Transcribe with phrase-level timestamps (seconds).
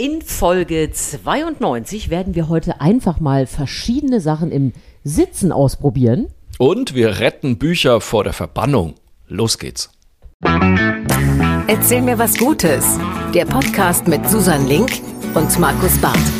[0.00, 4.72] In Folge 92 werden wir heute einfach mal verschiedene Sachen im
[5.04, 6.28] Sitzen ausprobieren.
[6.56, 8.94] Und wir retten Bücher vor der Verbannung.
[9.28, 9.90] Los geht's.
[11.66, 12.98] Erzähl mir was Gutes.
[13.34, 15.02] Der Podcast mit Susan Link
[15.34, 16.39] und Markus Barth.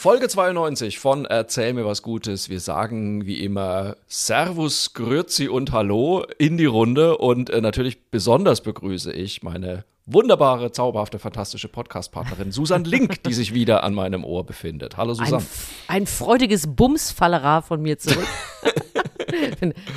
[0.00, 2.48] Folge 92 von Erzähl mir was Gutes.
[2.48, 8.62] Wir sagen wie immer Servus, Grüezi und Hallo in die Runde und äh, natürlich besonders
[8.62, 14.46] begrüße ich meine wunderbare, zauberhafte, fantastische Podcast-Partnerin Susan Link, die sich wieder an meinem Ohr
[14.46, 14.96] befindet.
[14.96, 15.42] Hallo Susan.
[15.86, 18.26] Ein, ein freudiges Bumsfallera von mir zurück.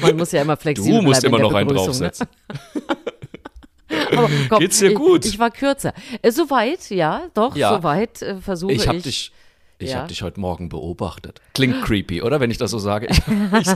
[0.01, 1.75] Man muss ja immer flexibel Du musst bleiben immer noch einen ne?
[1.75, 2.27] draufsetzen.
[4.17, 5.25] Aber komm, Geht's dir gut?
[5.25, 5.93] Ich, ich war kürzer.
[6.21, 7.75] Äh, soweit, ja, doch, Ja.
[7.75, 8.81] soweit äh, versuche ich.
[8.81, 9.31] Ich habe dich,
[9.83, 9.99] ich Ja.
[9.99, 11.41] hab dich heute Morgen beobachtet.
[11.53, 12.39] Klingt creepy, oder?
[12.39, 13.07] Wenn ich das so sage.
[13.09, 13.19] Ich,
[13.61, 13.67] ich,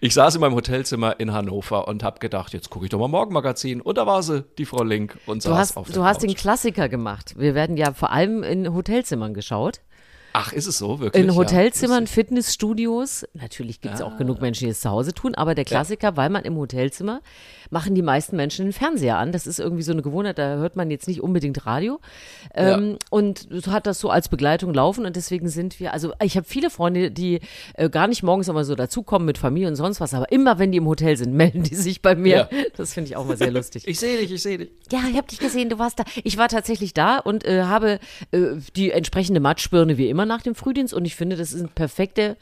[0.00, 3.08] ich saß in meinem Hotelzimmer in Hannover und habe gedacht, jetzt gucke ich doch mal
[3.08, 3.80] Morgenmagazin.
[3.80, 6.22] Und da war sie, die Frau Link, und Du saß hast, auf der du hast
[6.22, 6.38] den Couch.
[6.38, 7.34] Klassiker gemacht.
[7.38, 9.80] Wir werden ja vor allem in Hotelzimmern geschaut.
[10.36, 11.22] Ach, ist es so, wirklich?
[11.22, 12.14] In Ja, Hotelzimmern, lustig.
[12.14, 13.24] Fitnessstudios.
[13.34, 16.28] Natürlich gibt es auch genug Menschen, die es zu Hause tun, aber der Klassiker, weil
[16.28, 17.20] man im Hotelzimmer
[17.70, 19.32] machen die meisten Menschen den Fernseher an.
[19.32, 22.00] Das ist irgendwie so eine Gewohnheit, da hört man jetzt nicht unbedingt Radio.
[22.54, 26.36] Ähm, Und so hat das so als Begleitung laufen und deswegen sind wir, also ich
[26.36, 27.40] habe viele Freunde, die
[27.74, 30.72] äh, gar nicht morgens immer so dazukommen mit Familie und sonst was, aber immer wenn
[30.72, 32.48] die im Hotel sind, melden die sich bei mir.
[32.50, 32.58] Ja.
[32.76, 33.84] Das finde ich auch mal sehr lustig.
[33.94, 34.70] Ich sehe dich, ich sehe dich.
[34.90, 36.04] Ja, ich habe dich gesehen, du warst da.
[36.24, 38.00] Ich war tatsächlich da und äh, habe
[38.32, 42.36] äh, die entsprechende Matschbirne wie immer nach dem Frühdienst und ich finde, das sind perfekte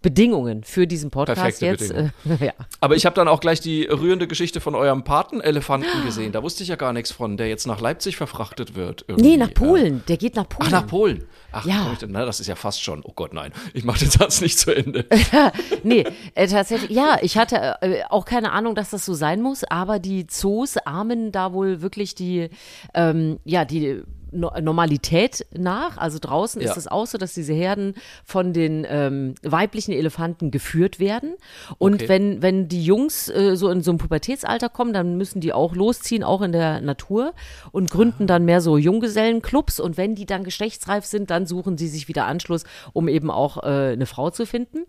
[0.00, 1.90] Bedingungen für diesen Podcast Perfekte jetzt.
[1.92, 2.10] Äh,
[2.46, 2.52] ja.
[2.80, 6.32] Aber ich habe dann auch gleich die rührende Geschichte von eurem Patenelefanten gesehen.
[6.32, 9.04] Da wusste ich ja gar nichts von, der jetzt nach Leipzig verfrachtet wird.
[9.06, 9.28] irgendwie.
[9.28, 10.02] Nee, nach Polen.
[10.08, 10.66] Der geht nach Polen.
[10.66, 11.24] Ach, nach Polen.
[11.52, 11.82] Ach, Ja.
[11.84, 13.02] komm ich denn- na, das ist ja fast schon.
[13.04, 13.52] Oh Gott, nein.
[13.74, 15.06] Ich mache den Satz nicht zu Ende.
[15.84, 19.62] Nee, äh, tatsächlich, ja, ich hatte äh, auch keine Ahnung, dass das so sein muss,
[19.64, 22.50] aber die Zoos ahmen da wohl wirklich die,
[22.94, 25.96] ähm, ja, die Normalität nach.
[25.98, 26.70] Also draußen Ja.
[26.70, 27.94] ist es auch so, dass diese Herden
[28.24, 31.34] von den ähm, weiblichen Elefanten geführt werden.
[31.78, 32.08] Und Okay.
[32.08, 35.74] wenn, wenn die Jungs äh, so in so ein Pubertätsalter kommen, dann müssen die auch
[35.74, 37.32] losziehen, auch in der Natur
[37.70, 39.80] und gründen dann mehr so Junggesellenclubs.
[39.80, 43.62] Und wenn die dann geschlechtsreif sind, dann suchen sie sich wieder Anschluss, um eben auch
[43.62, 44.84] äh, eine Frau zu finden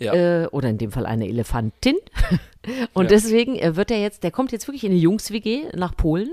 [0.00, 0.14] Ja.
[0.14, 1.96] äh, oder in dem Fall eine Elefantin.
[2.92, 3.08] Und Ja.
[3.10, 6.30] deswegen äh, wird er jetzt, der kommt jetzt wirklich in eine Jungs-WG nach Polen.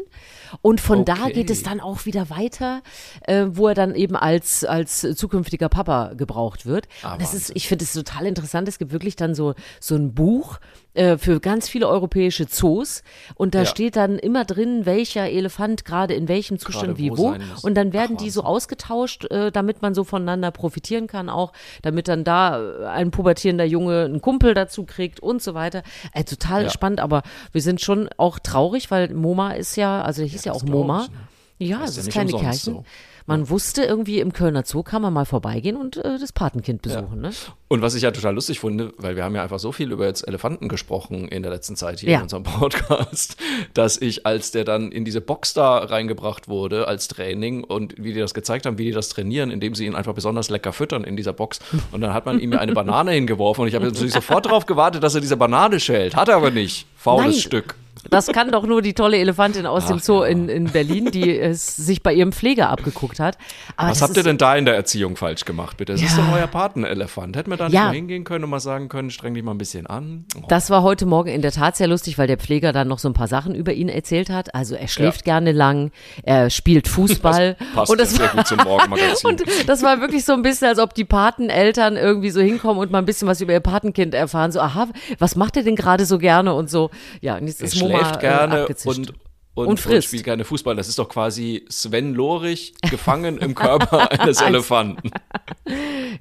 [0.62, 1.34] Und von da Okay.
[1.34, 2.82] geht es dann auch wieder weiter,
[3.22, 6.88] äh, wo er dann eben als, als zukünftiger Papa gebraucht wird.
[7.04, 8.68] Ah, und das ist, ich finde es total interessant.
[8.68, 10.60] Es gibt wirklich dann so, so ein Buch
[10.98, 13.04] äh, für ganz viele europäische Zoos.
[13.36, 13.66] Und da Ja.
[13.66, 17.36] steht dann immer drin, welcher Elefant gerade in welchem Zustand Gerade wie wo.
[17.62, 21.54] Und dann werden Ach, die so ausgetauscht, äh, damit man so voneinander profitieren kann auch,
[21.82, 25.84] damit dann da äh, ein pubertierender Junge einen Kumpel dazu kriegt und so weiter.
[26.14, 26.70] Äh, total Ja.
[26.70, 30.54] spannend, aber wir sind schon auch traurig, weil MoMA ist ja, also der hieß ja,
[30.54, 31.04] das auch MoMa.
[31.06, 31.18] ich, ne?
[31.60, 32.74] Ja, es ja ist nicht kleine umsonst Kerchen.
[32.74, 32.86] so.
[33.30, 37.20] Man wusste irgendwie im Kölner Zoo kann man mal vorbeigehen und äh, das Patenkind besuchen,
[37.20, 37.32] ne?
[37.68, 40.06] Und was ich ja total lustig finde, weil wir haben ja einfach so viel über
[40.06, 42.18] jetzt Elefanten gesprochen in der letzten Zeit hier Ja.
[42.20, 43.36] in unserem Podcast,
[43.74, 48.14] dass ich, als der dann in diese Box da reingebracht wurde als Training und wie
[48.14, 51.04] die das gezeigt haben, wie die das trainieren, indem sie ihn einfach besonders lecker füttern
[51.04, 51.60] in dieser Box.
[51.92, 54.66] Und dann hat man ihm ja eine Banane hingeworfen und ich habe natürlich sofort darauf
[54.66, 56.16] gewartet, dass er diese Banane schält.
[56.16, 56.88] Hat er aber nicht.
[56.96, 57.42] Faules Nein.
[57.42, 57.76] Stück.
[58.10, 60.28] Das kann doch nur die tolle Elefantin aus dem Ach, Zoo ja.
[60.30, 63.38] in, in Berlin, die es sich bei ihrem Pfleger abgeguckt hat.
[63.76, 65.94] Aber Was das habt ihr ist- denn da in der Erziehung falsch gemacht, bitte?
[65.94, 66.18] Ist Ja.
[66.18, 67.36] doch euer Patenelefant.
[67.36, 67.86] Hätten wir da nicht Ja.
[67.86, 70.26] mal hingehen können und mal sagen können, streng dich mal ein bisschen an?
[70.38, 70.46] Oh.
[70.48, 73.10] Das war heute Morgen in der Tat sehr lustig, weil der Pfleger dann noch so
[73.10, 74.54] ein paar Sachen über ihn erzählt hat.
[74.56, 75.92] Also er schläft gerne lang,
[76.24, 77.56] er spielt Fußball.
[77.74, 79.30] Passt und das sehr war, gut zum Morgenmagazin.
[79.30, 82.92] und das war wirklich so ein bisschen, als ob die Pateneltern irgendwie so hinkommen und
[82.92, 84.52] mal ein bisschen was über ihr Patenkind erfahren.
[84.52, 84.88] So, aha,
[85.20, 86.90] was macht er denn gerade so gerne und so.
[87.22, 88.98] Ja, und jetzt ist Moma schläft gerne äh, abgezischt.
[88.98, 89.14] und,
[89.54, 90.10] und, Und frisst.
[90.10, 90.76] spielt gerne Fußball.
[90.76, 95.10] Das ist doch quasi Sven Lorich gefangen im Körper eines Elefanten.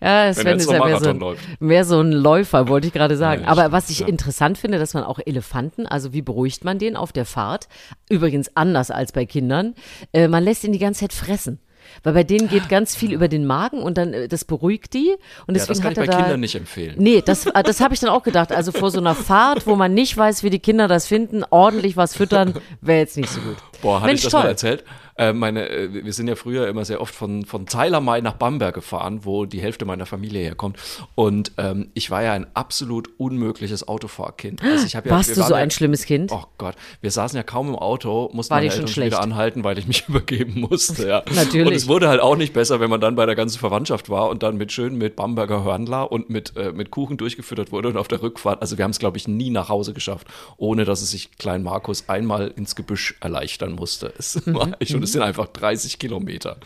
[0.00, 3.42] Ja, Sven ist ja mehr so, ein, mehr so ein Läufer, wollte ich gerade sagen.
[3.42, 4.06] Ja, Aber was ich ja.
[4.06, 7.68] interessant finde, dass man auch Elefanten, also wie beruhigt man den auf der Fahrt?
[8.08, 9.74] Übrigens anders als bei Kindern.
[10.12, 11.60] Äh, man lässt ihn die ganze Zeit fressen.
[12.02, 15.10] Weil bei denen geht ganz viel über den Magen und dann äh, das beruhigt die.
[15.46, 16.94] Und Ja, deswegen das kann hat ich bei da, Kindern nicht empfehlen.
[16.98, 18.52] Nee, das, äh, das habe ich dann auch gedacht.
[18.52, 21.96] Also vor so einer Fahrt, wo man nicht weiß, wie die Kinder das finden, ordentlich
[21.96, 23.56] was füttern, wäre jetzt nicht so gut.
[23.82, 24.42] Boah, hatte Mensch, ich das toll.
[24.42, 24.84] mal erzählt?
[25.18, 28.74] Äh, meine, äh, wir sind ja früher immer sehr oft von, von Zeilermai nach Bamberg
[28.74, 30.78] gefahren, wo die Hälfte meiner Familie herkommt.
[31.14, 34.62] Und ähm, ich war ja ein absolut unmögliches Autofahrkind.
[34.62, 36.32] Also ja, Warst du so ja, ein schlimmes Kind?
[36.32, 39.20] Oh Gott, wir saßen ja kaum im Auto, mussten War meine schon Eltern schon wieder
[39.22, 41.08] anhalten, weil ich mich übergeben musste.
[41.08, 41.22] Ja.
[41.34, 41.66] Natürlich.
[41.66, 44.28] Und es wurde halt auch nicht besser, wenn man dann bei der ganzen Verwandtschaft war
[44.28, 47.96] und dann mit schön mit Bamberger Hörnler und mit, äh, mit Kuchen durchgefüttert wurde und
[47.96, 48.60] auf der Rückfahrt.
[48.60, 50.26] Also wir haben es, glaube ich, nie nach Hause geschafft,
[50.58, 54.12] ohne dass es sich Klein Markus einmal ins Gebüsch erleichtern musste.
[54.18, 54.54] Es Mhm.
[54.54, 56.56] war echt, und es sind einfach 30 Kilometer.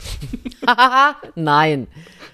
[1.34, 1.86] Nein.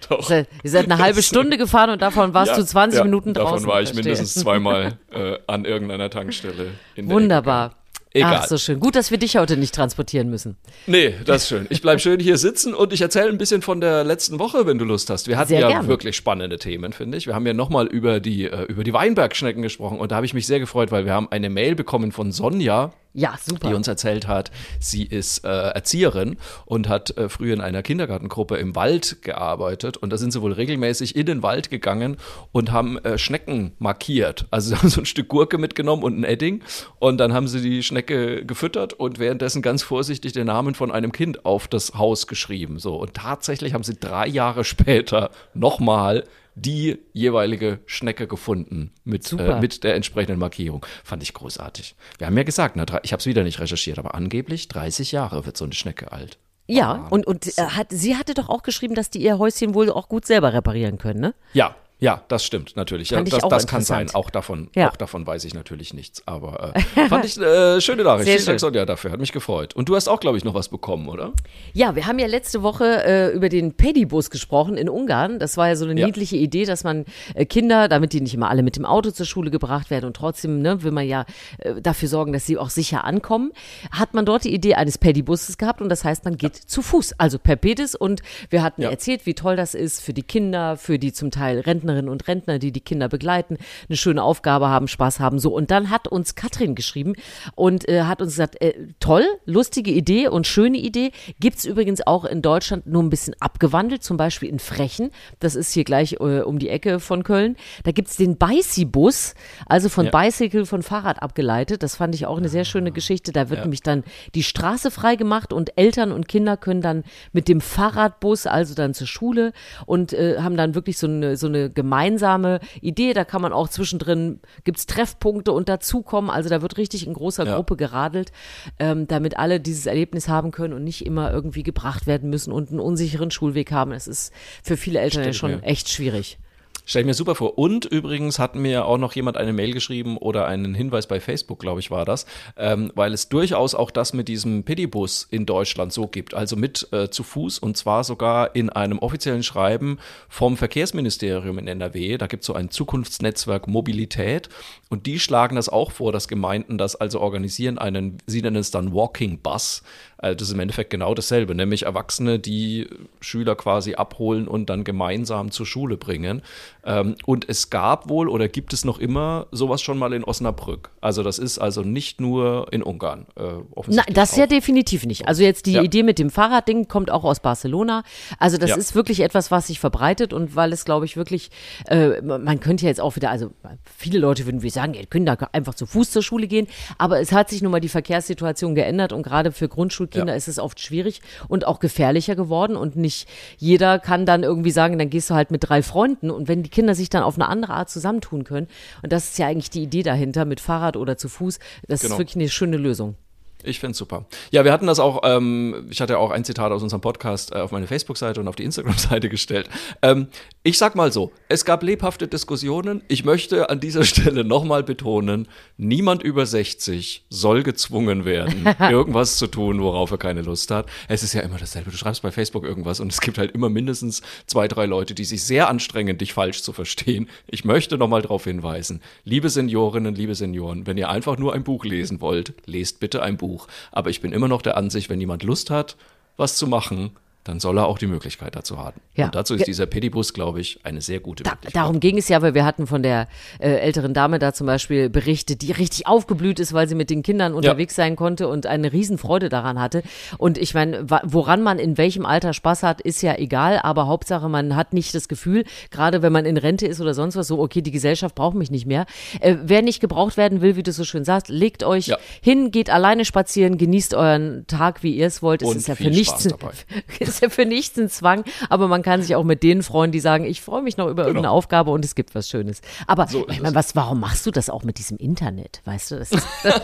[0.09, 0.31] Doch.
[0.31, 3.55] Ihr seid- eine halbe Stunde gefahren und davon warst Ja, du 20 ja, Minuten draußen.
[3.57, 4.13] Davon war ich Verstehe.
[4.13, 6.69] mindestens zweimal äh, an irgendeiner Tankstelle.
[6.95, 7.75] In der Wunderbar.
[8.13, 8.39] Egal.
[8.43, 8.81] Ach, so schön.
[8.81, 10.57] Gut, dass wir dich heute nicht transportieren müssen.
[10.87, 11.67] Nee, das ist schön.
[11.69, 14.79] Ich bleib schön hier sitzen und ich erzähle ein bisschen von der letzten Woche, wenn
[14.79, 15.29] du Lust hast.
[15.29, 15.89] Wir hatten Sehr ja gerne.
[15.89, 17.27] wirklich spannende Themen, finde ich.
[17.27, 20.33] Wir haben ja nochmal über die, äh, über die Weinbergschnecken gesprochen und da habe ich
[20.33, 23.69] mich sehr gefreut, weil wir haben eine Mail bekommen von Sonja, Ja, super.
[23.69, 26.37] die uns erzählt hat, sie ist äh, Erzieherin
[26.67, 29.97] und hat äh, früher in einer Kindergartengruppe im Wald gearbeitet.
[29.97, 32.19] Und da sind sie wohl regelmäßig in den Wald gegangen
[32.53, 34.45] und haben äh, Schnecken markiert.
[34.51, 36.61] Also sie haben so ein Stück Gurke mitgenommen und ein Edding.
[36.99, 41.11] Und dann haben sie die Schnecke gefüttert und währenddessen ganz vorsichtig den Namen von einem
[41.11, 42.79] Kind auf das Haus geschrieben.
[42.79, 42.97] So.
[42.97, 46.25] Und tatsächlich haben sie drei Jahre später nochmal
[46.59, 50.85] die jeweilige Schnecke gefunden mit, äh, mit der entsprechenden Markierung.
[51.05, 51.95] Fand ich großartig.
[52.19, 55.13] Wir haben ja gesagt, na, drei- ich habe es wieder nicht recherchiert, aber angeblich 30
[55.13, 56.39] Jahre wird so eine Schnecke alt.
[56.67, 59.91] ja, und, und äh, hat, sie hatte doch auch geschrieben, dass die ihr Häuschen wohl
[59.91, 61.35] auch gut selber reparieren können, ne?
[61.53, 63.11] Ja, ja, das stimmt natürlich.
[63.11, 64.11] Ja, das das kann sein.
[64.15, 64.91] Auch davon, Ja.
[64.91, 66.23] auch davon weiß ich natürlich nichts.
[66.27, 68.27] Aber äh, fand ich äh, schöne Nachricht.
[68.27, 68.61] Sehr Vielen Dank.
[68.61, 69.13] Sonja, dafür.
[69.13, 69.75] Hat mich gefreut.
[69.75, 71.33] Und du hast auch, glaube ich, noch was bekommen, oder?
[71.73, 75.39] Ja, wir haben ja letzte Woche äh, über den Pedibus gesprochen in Ungarn.
[75.39, 76.07] Das war ja so eine Ja.
[76.07, 79.25] niedliche Idee, dass man äh, Kinder, damit die nicht immer alle mit dem Auto zur
[79.27, 81.25] Schule gebracht werden und trotzdem ne, will man ja
[81.59, 83.53] äh, dafür sorgen, dass sie auch sicher ankommen,
[83.91, 87.15] hat man dort die Idee eines Pedibusses gehabt und das heißt, man geht zu Fuß,
[87.19, 88.21] also per Pedis und
[88.51, 88.91] wir hatten Ja.
[88.91, 92.59] erzählt, wie toll das ist für die Kinder, für die zum Teil Rentnerinnen und Rentner,
[92.59, 93.57] die die Kinder begleiten,
[93.89, 95.55] eine schöne Aufgabe haben, Spaß haben, so.
[95.55, 97.15] Und dann hat uns Katrin geschrieben
[97.55, 101.13] und äh, hat uns gesagt, äh, toll, lustige Idee und schöne Idee.
[101.41, 105.11] Gibt's übrigens auch in Deutschland nur ein bisschen abgewandelt, zum Beispiel in Frechen.
[105.39, 107.57] Das ist hier gleich äh, um die Ecke von Köln.
[107.85, 109.35] Da gibt's den Bici-Bus,
[109.67, 110.11] also von Ja.
[110.11, 111.83] Bicycle von Fahrrad abgeleitet.
[111.83, 113.33] Das fand ich auch eine sehr schöne Geschichte.
[113.33, 114.05] Da wird nämlich dann
[114.35, 118.95] die Straße frei gemacht und Eltern und Kinder können dann mit dem Fahrradbus also dann
[118.95, 119.53] zur Schule
[119.87, 123.13] und äh, haben dann wirklich so eine, so eine gemeinsame Idee.
[123.13, 126.29] Da kann man auch zwischendrin, gibt's Treffpunkte und dazukommen.
[126.31, 127.55] Also da wird richtig in großer Ja.
[127.55, 128.33] Gruppe geradelt,
[128.81, 132.71] ähm, damit alle dieses Erlebnis haben können und nicht immer irgendwie gebracht werden müssen und
[132.71, 133.93] einen unsicheren Schulweg haben.
[133.93, 134.33] Es ist
[134.65, 136.39] für viele Eltern ja Stell schon mir- echt schwierig.
[136.89, 137.59] Stell ich mir super vor.
[137.59, 141.59] Und übrigens hat mir auch noch jemand eine Mail geschrieben oder einen Hinweis bei Facebook,
[141.59, 145.93] glaube ich, war das, ähm, weil es durchaus auch das mit diesem Pedibus in Deutschland
[145.93, 146.33] so gibt.
[146.35, 149.99] Also mit äh, zu Fuß und zwar sogar in einem offiziellen Schreiben
[150.29, 152.19] vom Verkehrsministerium in NRW.
[152.19, 154.49] Da gibt es so ein Zukunftsnetzwerk Mobilität
[154.89, 158.71] und die schlagen das auch vor, dass Gemeinden das also organisieren, einen, sie nennen es
[158.71, 159.83] dann Walking Bus.
[160.19, 162.89] Also das ist im Endeffekt genau dasselbe, nämlich Erwachsene, die
[163.21, 166.43] Schüler quasi abholen und dann gemeinsam zur Schule bringen.
[166.87, 170.91] Ähm, und es gab wohl oder gibt es noch immer sowas schon mal in Osnabrück.
[171.01, 173.27] Also das ist also nicht nur in Ungarn.
[173.37, 173.43] Äh,
[173.89, 174.39] Nein, das auch.
[174.39, 175.27] ja definitiv nicht.
[175.27, 175.83] Also jetzt die Ja.
[175.83, 178.05] Idee mit dem Fahrradding kommt auch aus Barcelona.
[178.39, 178.77] Also das Ja.
[178.77, 181.51] ist wirklich etwas, was sich verbreitet und weil es, glaube ich, wirklich,
[181.89, 183.51] äh, man könnte ja jetzt auch wieder, also
[183.97, 186.69] viele Leute würden wie sagen, ihr könnt da einfach zu Fuß zur Schule gehen,
[186.99, 190.37] aber es hat sich nun mal die Verkehrssituation geändert und gerade für Grundschulkinder Ja.
[190.37, 193.29] ist es oft schwierig und auch gefährlicher geworden und nicht
[193.59, 196.71] jeder kann dann irgendwie sagen, dann gehst du halt mit drei Freunden und wenn die
[196.77, 198.69] Kinder sich dann auf eine andere Art zusammentun können
[199.03, 201.59] und das ist ja eigentlich die Idee dahinter mit Fahrrad oder zu Fuß,
[201.89, 202.13] das Genau.
[202.15, 203.17] ist wirklich eine schöne Lösung.
[203.63, 204.27] Ich finde super.
[204.51, 207.53] Ja, wir hatten das auch, ähm, ich hatte ja auch ein Zitat aus unserem Podcast
[207.53, 209.69] äh, auf meine Facebook-Seite und auf die Instagram-Seite gestellt.
[210.03, 210.29] Ähm,
[210.63, 213.03] ich sag mal so, es gab lebhafte Diskussionen.
[213.09, 219.47] Ich möchte an dieser Stelle nochmal betonen, niemand über 60 soll gezwungen werden, irgendwas zu
[219.47, 220.87] tun, worauf er keine Lust hat.
[221.09, 221.91] Es ist ja immer dasselbe.
[221.91, 225.25] Du schreibst bei Facebook irgendwas und es gibt halt immer mindestens zwei, drei Leute, die
[225.25, 227.29] sich sehr anstrengen, dich falsch zu verstehen.
[227.47, 231.85] Ich möchte nochmal darauf hinweisen, liebe Seniorinnen, liebe Senioren, wenn ihr einfach nur ein Buch
[231.85, 233.46] lesen wollt, lest bitte ein Buch.
[233.93, 235.97] Aber ich bin immer noch der Ansicht, wenn jemand Lust hat,
[236.37, 237.17] was zu machen,
[237.49, 239.01] dann soll er auch die Möglichkeit dazu haben.
[239.15, 239.27] Ja.
[239.27, 241.77] Und dazu ist dieser Pedibus, glaube ich, eine sehr gute Da, Möglichkeit.
[241.77, 243.29] darum ging es ja, weil wir hatten von der
[243.61, 247.23] äh, älteren Dame da zum Beispiel berichtet, die richtig aufgeblüht ist, weil sie mit den
[247.23, 250.03] Kindern unterwegs sein konnte und eine Riesenfreude daran hatte.
[250.39, 254.49] Und ich meine, woran man in welchem Alter Spaß hat, ist ja egal, aber Hauptsache,
[254.49, 257.61] man hat nicht das Gefühl, gerade wenn man in Rente ist oder sonst was, so,
[257.61, 259.07] okay, die Gesellschaft braucht mich nicht mehr.
[259.41, 262.19] Äh, wer nicht gebraucht werden will, wie du so schön sagst, legt euch Ja.
[262.43, 265.63] hin, geht alleine spazieren, genießt euren Tag, wie ihr es wollt.
[265.63, 266.73] Es ist ja für nichts, Spaß dabei.
[267.37, 270.21] ist ja für nichts ein Zwang, aber man kann sich auch mit denen freuen, die
[270.21, 272.81] sagen, ich freue mich noch über irgendeine Aufgabe und es gibt was Schönes.
[273.07, 273.45] Aber Genau.
[273.45, 275.81] So ich meine, was, warum machst du das auch mit diesem Internet?
[275.85, 276.47] Weißt du, das ist,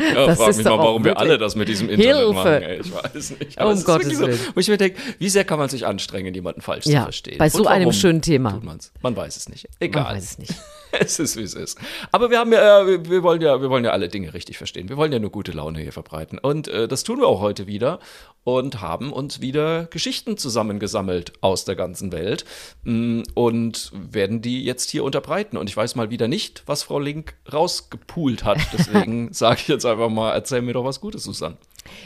[0.00, 2.32] Ja, Das frag ist mich mal, warum wir alle das mit diesem Internet Hilfe.
[2.32, 2.62] machen.
[2.62, 2.80] Ey.
[2.80, 3.60] Ich weiß nicht.
[3.60, 4.38] Um es ist Gottes wirklich so, Willen.
[4.54, 7.38] Wo ich mir denke, wie sehr kann man sich anstrengen, jemanden falsch Ja, zu verstehen?
[7.38, 8.52] bei so einem schönen Thema.
[8.52, 8.92] Tut man's?
[9.02, 9.64] Man weiß es nicht.
[9.68, 10.16] man Egal.
[10.16, 10.52] weiß es nicht.
[11.00, 11.78] Es ist, wie es ist.
[12.12, 14.88] Aber wir haben ja, äh, wir- wollen ja, wir wollen ja alle Dinge richtig verstehen.
[14.88, 16.38] Wir wollen ja nur gute Laune hier verbreiten.
[16.38, 17.98] Und äh, das tun wir auch heute wieder
[18.44, 22.44] und haben uns wieder Geschichten zusammengesammelt aus der ganzen Welt
[22.84, 25.56] mm, und werden die jetzt hier unterbreiten.
[25.56, 28.58] Und ich weiß mal wieder nicht, was Frau Link rausgepult hat.
[28.72, 31.56] Deswegen sage ich jetzt einfach mal, erzähl mir doch was Gutes, Susanne.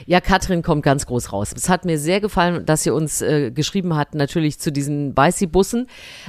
[0.06, 1.52] Ja, Katrin kommt ganz groß raus.
[1.56, 5.86] Es hat mir sehr gefallen, dass sie uns äh, geschrieben hat, natürlich zu diesen Beißi-Bussen.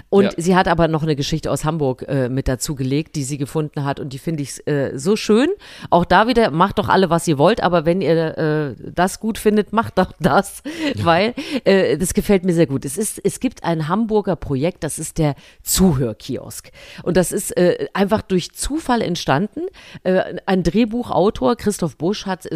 [0.10, 0.32] Und Ja.
[0.38, 3.84] sie hat aber noch eine Geschichte aus Hamburg äh, mit dazu gelegt, die sie gefunden
[3.84, 4.00] hat.
[4.00, 5.50] Und die finde ich äh, so schön.
[5.90, 7.62] Auch da wieder, macht doch alle, was ihr wollt.
[7.64, 10.62] Aber wenn ihr äh, das gut findet, macht doch das.
[11.02, 11.34] Weil
[11.66, 12.86] äh, das gefällt mir sehr gut.
[12.86, 16.72] Es, ist, es gibt ein Hamburger Projekt, das ist der Zuhörkiosk.
[17.04, 19.62] Und das ist äh, einfach durch Zufall entstanden.
[20.04, 22.48] Ein Drehbuchautor, Christoph Busch, hat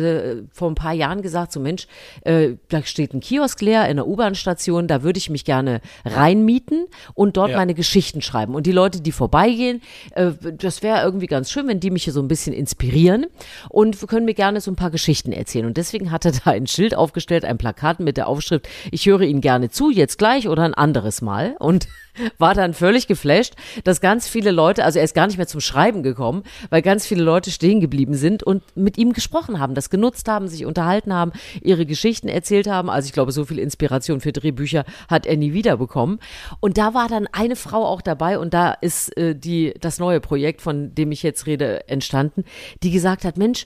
[0.52, 1.88] vor ein paar Jahren gesagt, so Mensch,
[2.24, 6.88] äh, da steht ein Kiosk leer in der U-Bahn-Station, da würde ich mich gerne reinmieten
[7.14, 7.58] und dort Ja.
[7.58, 8.56] meine Geschichten schreiben.
[8.56, 9.82] Und die Leute, die vorbeigehen,
[10.16, 13.28] äh, das wäre irgendwie ganz schön, wenn die mich hier so ein bisschen inspirieren
[13.70, 15.66] und können mir gerne so ein paar Geschichten erzählen.
[15.66, 19.22] Und deswegen hat er da ein Schild aufgestellt, ein Plakat mit der Aufschrift, ich höre
[19.22, 21.56] Ihnen gerne zu, jetzt gleich oder ein anderes Mal.
[21.60, 21.88] Und
[22.38, 23.54] war dann völlig geflasht,
[23.84, 27.06] dass ganz viele Leute, also er ist gar nicht mehr zum Schreiben gekommen, weil ganz
[27.06, 31.14] viele Leute stehen geblieben sind und mit ihm gesprochen haben, das genutzt haben, sich unterhalten
[31.14, 32.90] haben, ihre Geschichten erzählt haben.
[32.90, 36.20] Also ich glaube, so viel Inspiration für Drehbücher hat er nie wieder bekommen.
[36.60, 40.20] Und da war dann eine Frau auch dabei und da ist äh, die, das neue
[40.20, 42.44] Projekt, von dem ich jetzt rede, entstanden,
[42.84, 43.66] die gesagt hat, Mensch,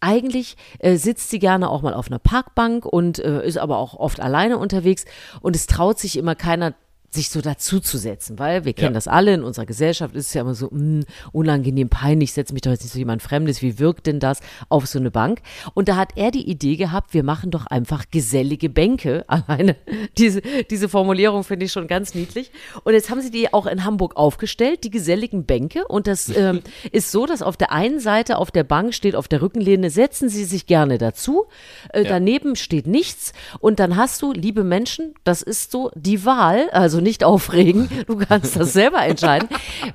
[0.00, 3.94] eigentlich äh, sitzt sie gerne auch mal auf einer Parkbank und äh, ist aber auch
[3.94, 5.06] oft alleine unterwegs
[5.40, 6.74] und es traut sich immer keiner
[7.14, 8.94] sich so dazuzusetzen, weil wir kennen Ja.
[8.94, 12.62] das alle, in unserer Gesellschaft ist es ja immer so mh, unangenehm, peinlich, setze mich
[12.62, 15.40] doch jetzt nicht so jemand Fremdes, wie wirkt denn das auf so eine Bank?
[15.74, 19.24] Und da hat er die Idee gehabt, wir machen doch einfach gesellige Bänke.
[19.28, 19.76] Alleine
[20.18, 22.50] diese, diese Formulierung finde ich schon ganz niedlich.
[22.84, 25.86] Und jetzt haben sie die auch in Hamburg aufgestellt, die geselligen Bänke.
[25.86, 26.60] Und das ähm,
[26.92, 30.28] ist so, dass auf der einen Seite auf der Bank steht, auf der Rückenlehne, setzen
[30.28, 31.46] Sie sich gerne dazu.
[31.90, 33.32] Äh, Daneben steht nichts.
[33.60, 38.16] Und dann hast du, liebe Menschen, das ist so die Wahl, also nicht aufregen, du
[38.16, 39.48] kannst das selber entscheiden.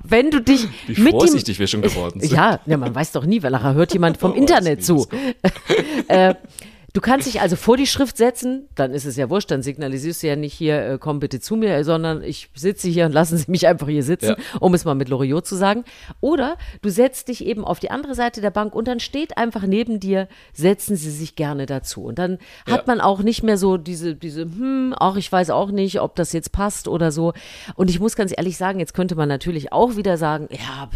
[0.03, 2.31] Wenn du dich Wie mit dem vorsichtig wir schon geworden sind.
[2.31, 5.07] ja, ja, man weiß doch nie, weil nachher hört jemand vom weiß Internet zu.
[6.07, 6.35] äh,
[6.99, 10.21] du kannst dich also vor die Schrift setzen, dann ist es ja wurscht, dann signalisierst
[10.21, 13.37] du ja nicht hier, äh, komm bitte zu mir, sondern ich sitze hier und lassen
[13.37, 14.57] Sie mich einfach hier sitzen, Ja.
[14.59, 15.85] um es mal mit Loriot zu sagen.
[16.19, 19.63] Oder du setzt dich eben auf die andere Seite der Bank und dann steht einfach
[19.63, 22.03] neben dir, setzen Sie sich gerne dazu.
[22.03, 22.37] Und dann
[22.67, 22.73] Ja.
[22.73, 26.17] hat man auch nicht mehr so diese, diese, hm, auch ich weiß auch nicht, ob
[26.17, 27.31] das jetzt passt oder so.
[27.75, 30.89] Und ich muss ganz ehrlich sagen, jetzt könnte man natürlich auch wieder sagen, ja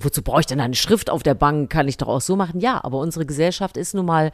[0.00, 1.70] wozu brauche ich denn eine Schrift auf der Bank?
[1.70, 2.58] Kann ich doch auch so machen.
[2.58, 4.32] Ja, aber unsere Gesellschaft ist nun mal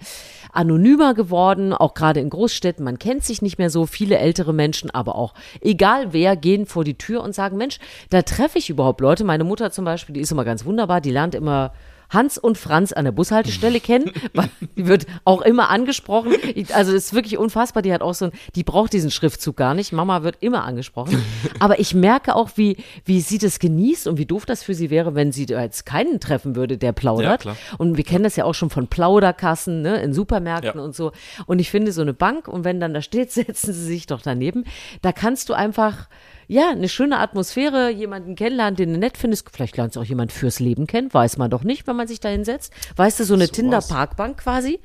[0.54, 2.84] anonymer geworden, auch gerade in Großstädten.
[2.84, 3.86] Man kennt sich nicht mehr so.
[3.86, 7.78] Viele ältere Menschen, aber auch egal wer, gehen vor die Tür und sagen, Mensch,
[8.10, 9.24] da treffe ich überhaupt Leute.
[9.24, 11.72] Meine Mutter zum Beispiel, die ist immer ganz wunderbar, die lernt immer
[12.14, 16.32] Hans und Franz an der Bushaltestelle kennen, weil die wird auch immer angesprochen.
[16.72, 17.82] Also es ist wirklich unfassbar.
[17.82, 19.92] Die hat auch so ein, die braucht diesen Schriftzug gar nicht.
[19.92, 21.22] Mama wird immer angesprochen.
[21.60, 24.90] Aber ich merke auch, wie, wie sie das genießt und wie doof das für sie
[24.90, 27.44] wäre, wenn sie da jetzt keinen treffen würde, der plaudert.
[27.44, 27.56] Ja.
[27.78, 30.84] Und wir kennen das ja auch schon von Plauderkassen, ne, in Supermärkten Ja.
[30.84, 31.12] und so.
[31.46, 34.22] Und ich finde so eine Bank und wenn dann da steht, setzen sie sich doch
[34.22, 34.64] daneben.
[35.02, 36.08] Da kannst du einfach,
[36.46, 39.48] ja, eine schöne Atmosphäre, jemanden kennenlernen, den du nett findest.
[39.52, 42.20] Vielleicht lernst du auch jemanden fürs Leben kennen, weiß man doch nicht, wenn man sich
[42.20, 42.72] da hinsetzt.
[42.96, 43.52] Weißt du, so eine So.
[43.52, 44.80] Tinder-Parkbank quasi.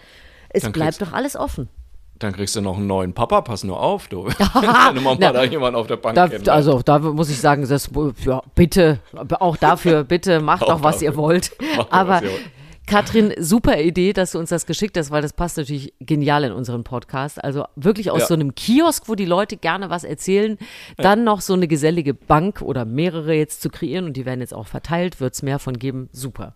[0.50, 1.70] Es Dann bleibt doch alles offen.
[2.18, 4.26] Dann kriegst du noch einen neuen Papa, pass nur auf, du.
[4.54, 7.90] Wenn Na, da jemand auf der Bank Da, also da muss ich sagen, das,
[8.26, 9.00] ja, bitte,
[9.40, 11.52] auch dafür, bitte macht Auch doch, was ihr wollt.
[11.78, 12.42] Macht doch, Aber was ihr wollt.
[12.90, 16.52] Katrin, super Idee, dass du uns das geschickt hast, weil das passt natürlich genial in
[16.52, 17.44] unseren Podcast.
[17.44, 18.28] Also wirklich aus Ja.
[18.28, 20.58] so einem Kiosk, wo die Leute gerne was erzählen,
[20.98, 24.54] dann noch so eine gesellige Bank oder mehrere jetzt zu kreieren und die werden jetzt
[24.54, 26.10] auch verteilt, wird es mehr von geben.
[26.12, 26.56] Super.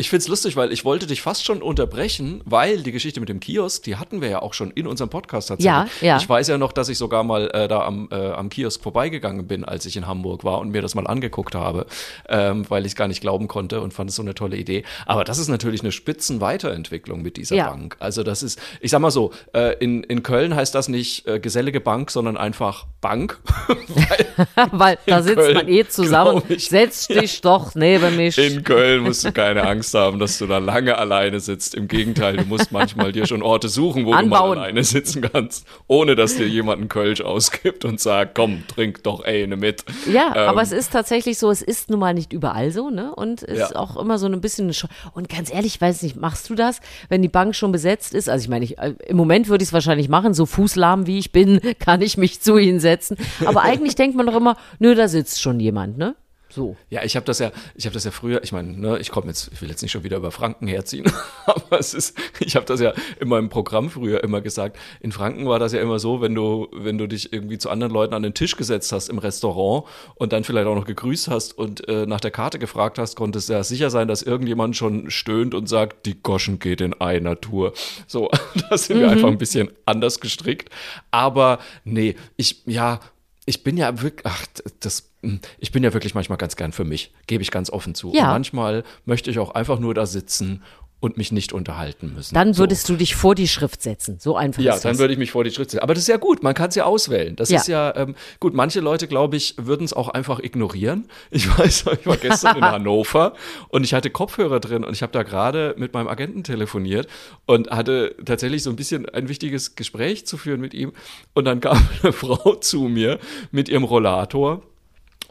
[0.00, 3.28] Ich finde es lustig, weil ich wollte dich fast schon unterbrechen, weil die Geschichte mit
[3.28, 6.00] dem Kiosk, die hatten wir ja auch schon in unserem Podcast tatsächlich.
[6.00, 6.16] Ja, ja.
[6.16, 9.46] Ich weiß ja noch, dass ich sogar mal äh, da am, äh, am Kiosk vorbeigegangen
[9.46, 11.84] bin, als ich in Hamburg war und mir das mal angeguckt habe,
[12.30, 14.84] ähm, weil ich es gar nicht glauben konnte und fand es so eine tolle Idee.
[15.04, 17.68] Aber das ist natürlich eine Spitzenweiterentwicklung mit dieser Ja.
[17.68, 17.96] Bank.
[17.98, 21.40] Also das ist, ich sag mal so, äh, in, in Köln heißt das nicht äh,
[21.40, 23.38] gesellige Bank, sondern einfach Bank.
[24.72, 26.42] Weil da sitzt Köln, man eh zusammen.
[26.56, 28.38] Setz dich doch neben mich.
[28.38, 31.74] In Köln musst du keine Angst haben, dass du da lange alleine sitzt.
[31.74, 34.56] Im Gegenteil, du musst manchmal dir schon Orte suchen, wo du Anbauen.
[34.56, 39.02] mal alleine sitzen kannst, ohne dass dir jemand einen Kölsch ausgibt und sagt, komm, trink
[39.04, 39.84] doch eine mit.
[40.10, 43.14] Ja, Ähm, aber es ist tatsächlich so, es ist nun mal nicht überall so, ne?
[43.14, 43.66] Und es Ja.
[43.66, 44.74] ist auch immer so ein bisschen eine
[45.14, 48.28] Und ganz ehrlich, ich weiß nicht, machst du das, wenn die Bank schon besetzt ist?
[48.28, 51.18] Also ich meine, ich, äh, im Moment würde ich es wahrscheinlich machen, so fußlahm wie
[51.18, 53.16] ich bin, kann ich mich zu ihnen setzen.
[53.44, 56.14] Aber eigentlich denkt man doch immer, nö, da sitzt schon jemand, ne?
[56.50, 56.76] So.
[56.90, 59.28] Ja, ich habe das ja, ich habe das ja früher, ich meine, ne, ich komme
[59.28, 61.10] jetzt, ich will jetzt nicht schon wieder über Franken herziehen,
[61.46, 64.76] aber es ist, ich habe das ja in meinem Programm früher immer gesagt.
[65.00, 67.92] In Franken war das ja immer so, wenn du, wenn du dich irgendwie zu anderen
[67.92, 69.84] Leuten an den Tisch gesetzt hast im Restaurant
[70.16, 73.48] und dann vielleicht auch noch gegrüßt hast und äh, nach der Karte gefragt hast, konntest
[73.48, 77.40] du ja sicher sein, dass irgendjemand schon stöhnt und sagt, die Goschen geht in einer
[77.40, 77.72] Tour.
[78.06, 78.30] So,
[78.70, 80.70] da sind wir einfach ein bisschen anders gestrickt.
[81.10, 83.00] Aber nee, ich, ja,
[83.46, 84.46] ich bin ja wirklich, ach,
[84.80, 85.09] das,
[85.58, 88.12] ich bin ja wirklich manchmal ganz gern für mich, gebe ich ganz offen zu.
[88.14, 88.24] Ja.
[88.24, 90.62] Und manchmal möchte ich auch einfach nur da sitzen
[91.02, 92.34] und mich nicht unterhalten müssen.
[92.34, 92.58] Dann So.
[92.64, 94.18] würdest du dich vor die Schrift setzen.
[94.20, 95.82] So einfach Ja, dann würde ich mich vor die Schritt setzen.
[95.82, 97.36] Aber das ist ja gut, man kann es ja auswählen.
[97.36, 97.58] Das Ja.
[97.58, 98.52] ist ja ähm, gut.
[98.52, 101.08] Manche Leute, glaube ich, würden es auch einfach ignorieren.
[101.30, 103.32] Ich weiß, ich war gestern in Hannover
[103.68, 107.08] und ich hatte Kopfhörer drin und ich habe da gerade mit meinem Agenten telefoniert
[107.46, 110.92] und hatte tatsächlich so ein bisschen ein wichtiges Gespräch zu führen mit ihm.
[111.32, 113.18] Und dann kam eine Frau zu mir
[113.52, 114.62] mit ihrem Rollator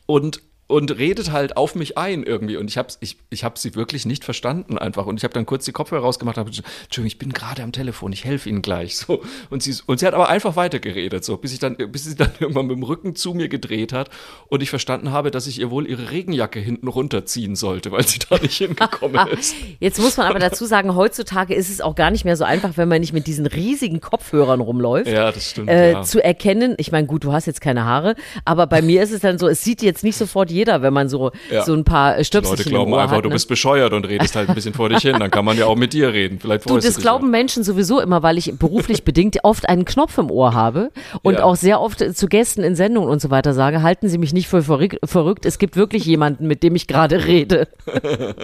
[0.10, 3.74] und und redet halt auf mich ein irgendwie und ich habe ich, ich hab sie
[3.74, 6.70] wirklich nicht verstanden einfach und ich habe dann kurz die Kopfhörer rausgemacht und hab gesagt,
[6.84, 10.06] Entschuldigung, ich bin gerade am Telefon, ich helfe Ihnen gleich so und sie und sie
[10.06, 13.16] hat aber einfach weitergeredet so, bis ich dann bis sie dann irgendwann mit dem Rücken
[13.16, 14.12] zu mir gedreht hat
[14.48, 18.20] und ich verstanden habe, dass ich ihr wohl ihre Regenjacke hinten runterziehen sollte, weil sie
[18.30, 19.56] da nicht hingekommen ist.
[19.80, 22.78] Jetzt muss man aber dazu sagen, heutzutage ist es auch gar nicht mehr so einfach,
[22.78, 25.10] wenn man nicht mit diesen riesigen Kopfhörern rumläuft.
[25.10, 25.70] Ja, das stimmt.
[25.70, 26.04] Äh, ja.
[26.04, 28.14] zu erkennen, ich meine, gut, du hast jetzt keine Haare,
[28.46, 31.10] aber bei mir ist es dann so, es sieht jetzt nicht sofort jeder, wenn man
[31.10, 31.64] so, Ja.
[31.64, 33.26] so ein paar äh, Leute Stöpselchen im glauben einfach, hat.
[33.26, 33.34] du ne?
[33.36, 35.76] bist bescheuert und redest halt ein bisschen vor dich hin, dann kann man ja auch
[35.76, 36.40] mit dir reden.
[36.40, 37.32] Vielleicht Du, das dich glauben ja.
[37.32, 41.44] Menschen sowieso immer, weil ich beruflich bedingt oft einen Knopf im Ohr habe und Ja.
[41.44, 44.48] auch sehr oft zu Gästen in Sendungen und so weiter sage, halten Sie mich nicht
[44.48, 47.68] für verrück- verrückt, es gibt wirklich jemanden, mit dem ich gerade rede.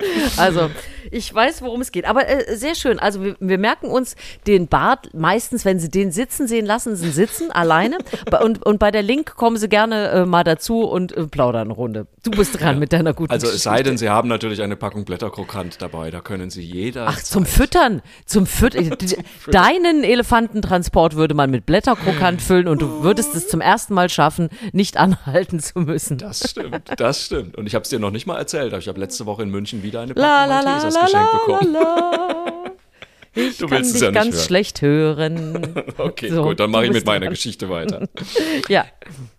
[0.36, 0.70] Also,
[1.10, 2.04] ich weiß, worum es geht.
[2.04, 2.98] Aber äh, sehr schön.
[2.98, 4.14] Also, wir, wir merken uns
[4.46, 7.98] den Bart meistens, wenn Sie den sitzen sehen, lassen Sie ihn sitzen, alleine.
[8.42, 11.72] Und, und bei der Link kommen Sie gerne äh, mal dazu und äh, plaudern eine
[11.74, 12.06] Runde.
[12.22, 15.04] Du bist dran mit deiner guten Also es sei denn, Sie haben natürlich eine Packung
[15.04, 17.06] Blätterkrokant dabei, da können Sie jeder.
[17.08, 18.02] Ach, zum Füttern.
[18.26, 18.90] Zum Füttern.
[19.50, 24.48] Deinen Elefantentransport würde man mit Blätterkrokant füllen und du würdest es zum ersten Mal schaffen,
[24.72, 26.18] nicht anhalten zu müssen.
[26.18, 27.56] Das stimmt, das stimmt.
[27.56, 29.50] Und ich habe es dir noch nicht mal erzählt, aber ich habe letzte Woche in
[29.50, 31.72] München wieder eine La Packung la Maltesers la geschenkt la bekommen.
[31.72, 32.44] la.
[33.34, 34.44] Ich Du willst es ja nicht ganz hören.
[34.46, 35.74] schlecht hören.
[35.98, 37.34] Okay, So, gut, dann mache ich mit meiner dran.
[37.34, 38.08] Geschichte weiter.
[38.68, 38.84] Ja.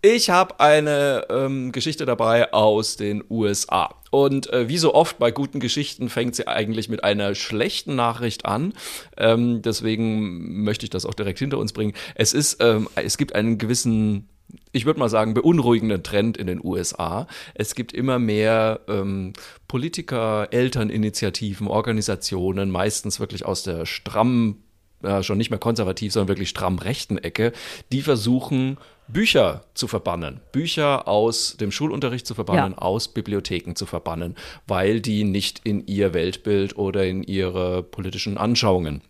[0.01, 3.93] Ich habe eine ähm, Geschichte dabei aus den USA.
[4.12, 8.45] Und äh, wie so oft bei guten Geschichten fängt sie eigentlich mit einer schlechten Nachricht
[8.45, 8.73] an.
[9.17, 11.93] Ähm, deswegen möchte ich das auch direkt hinter uns bringen.
[12.15, 14.29] Es ist, ähm, es gibt einen gewissen
[14.71, 17.27] ich würde mal sagen, beunruhigenden Trend in den USA.
[17.53, 19.33] Es gibt immer mehr ähm,
[19.67, 24.57] Politiker, Elterninitiativen, Organisationen, meistens wirklich aus der stramm
[25.01, 27.53] ja, schon nicht mehr konservativ, sondern wirklich stramm rechten Ecke,
[27.91, 32.77] die versuchen, Bücher zu verbannen, Bücher aus dem Schulunterricht zu verbannen, Ja.
[32.79, 34.35] aus Bibliotheken zu verbannen,
[34.67, 39.01] weil die nicht in ihr Weltbild oder in ihre politischen Anschauungen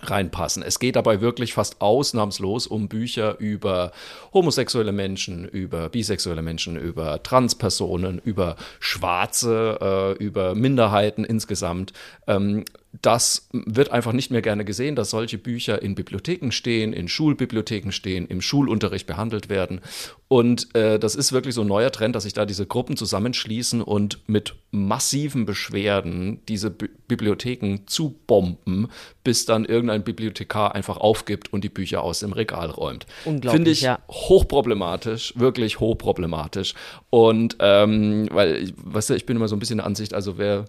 [0.00, 0.62] reinpassen.
[0.62, 3.92] Es geht dabei wirklich fast ausnahmslos um Bücher über
[4.32, 11.92] homosexuelle Menschen, über bisexuelle Menschen, über Transpersonen, über Schwarze, äh, über Minderheiten insgesamt.
[12.26, 12.64] Ähm,
[13.00, 17.90] das wird einfach nicht mehr gerne gesehen, dass solche Bücher in Bibliotheken stehen, in Schulbibliotheken
[17.90, 19.80] stehen, im Schulunterricht behandelt werden.
[20.28, 23.80] Und äh, das ist wirklich so ein neuer Trend, dass sich da diese Gruppen zusammenschließen
[23.80, 28.88] und mit massiven Beschwerden diese Bi Bibliotheken zubomben,
[29.22, 33.04] bis dann irgendein Bibliothekar einfach aufgibt und die Bücher aus dem Regal räumt.
[33.26, 33.98] Unglaublich, Finde ich ja.
[34.08, 36.72] hochproblematisch, wirklich hochproblematisch.
[37.10, 40.64] Und ähm, weil, weißt du, ich bin immer so ein bisschen der Ansicht, also wer,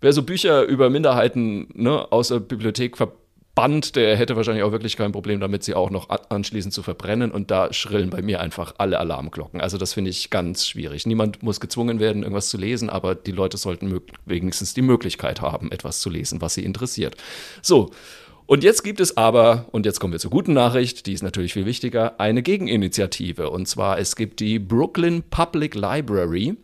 [0.00, 4.96] wer so Bücher über Minderheiten ne, aus der Bibliothek verbannt, der hätte wahrscheinlich auch wirklich
[4.96, 7.32] kein Problem damit, sie auch noch anschließend zu verbrennen.
[7.32, 9.60] Und da schrillen bei mir einfach alle Alarmglocken.
[9.60, 11.06] Also das finde ich ganz schwierig.
[11.06, 15.72] Niemand muss gezwungen werden, irgendwas zu lesen, aber die Leute sollten wenigstens die Möglichkeit haben,
[15.72, 17.16] etwas zu lesen, was sie interessiert.
[17.62, 17.90] So.
[18.46, 21.52] Und jetzt gibt es aber, und jetzt kommen wir zur guten Nachricht, die ist natürlich
[21.52, 23.50] viel wichtiger, eine Gegeninitiative.
[23.50, 26.56] Und zwar, es gibt die Brooklyn Public Library.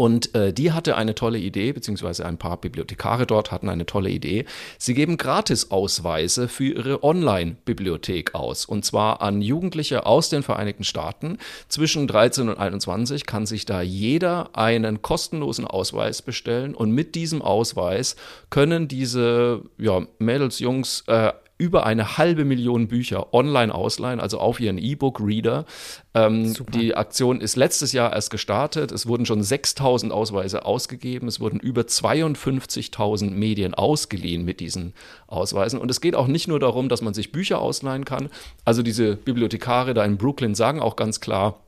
[0.00, 4.08] Und äh, die hatte eine tolle Idee, beziehungsweise ein paar Bibliothekare dort hatten eine tolle
[4.08, 4.46] Idee.
[4.78, 8.64] Sie geben Gratisausweise für ihre Online-Bibliothek aus.
[8.64, 11.36] Und zwar an Jugendliche aus den Vereinigten Staaten.
[11.68, 16.74] Zwischen 13 und 21 kann sich da jeder einen kostenlosen Ausweis bestellen.
[16.74, 18.16] Und mit diesem Ausweis
[18.48, 21.30] können diese ja, Mädels, Jungs äh,
[21.60, 25.66] über eine halbe Million Bücher online ausleihen, also auf ihren E-Book-Reader.
[26.14, 28.92] Ähm, die Aktion ist letztes Jahr erst gestartet.
[28.92, 31.28] Es wurden schon 6000 Ausweise ausgegeben.
[31.28, 34.94] Es wurden über 52.000 Medien ausgeliehen mit diesen
[35.26, 35.78] Ausweisen.
[35.78, 38.30] Und es geht auch nicht nur darum, dass man sich Bücher ausleihen kann.
[38.64, 41.60] Also diese Bibliothekare da in Brooklyn sagen auch ganz klar,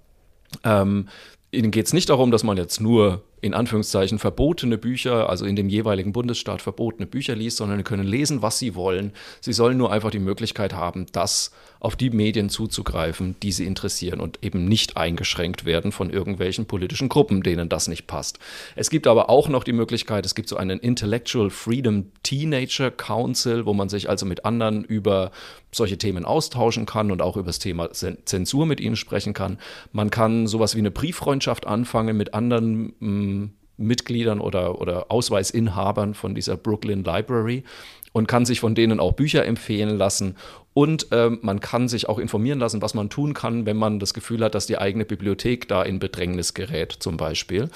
[0.65, 1.09] ähm,
[1.51, 5.57] ihnen geht es nicht darum, dass man jetzt nur in Anführungszeichen verbotene Bücher, also in
[5.57, 9.13] dem jeweiligen Bundesstaat verbotene Bücher liest, sondern können lesen, was sie wollen.
[9.41, 11.51] Sie sollen nur einfach die Möglichkeit haben, das
[11.81, 17.09] auf die Medien zuzugreifen, die sie interessieren und eben nicht eingeschränkt werden von irgendwelchen politischen
[17.09, 18.39] Gruppen, denen das nicht passt.
[18.77, 23.67] Es gibt aber auch noch die Möglichkeit, es gibt so einen Intellectual Freedom Teenager Council,
[23.67, 25.33] wo man sich also mit anderen über
[25.73, 29.59] solche Themen austauschen kann und auch über das Thema Zensur mit ihnen sprechen kann.
[29.91, 32.93] Man kann sowas wie eine Brieffreundschaft anfangen mit anderen
[33.33, 37.65] mm, Mitgliedern oder, oder Ausweisinhabern von dieser Brooklyn Library
[38.13, 40.37] und kann sich von denen auch Bücher empfehlen lassen.
[40.75, 44.15] Und ähm, man kann sich auch informieren lassen, was man tun kann, wenn man das
[44.15, 47.69] Gefühl hat, dass die eigene Bibliothek da in Bedrängnis gerät, zum Beispiel.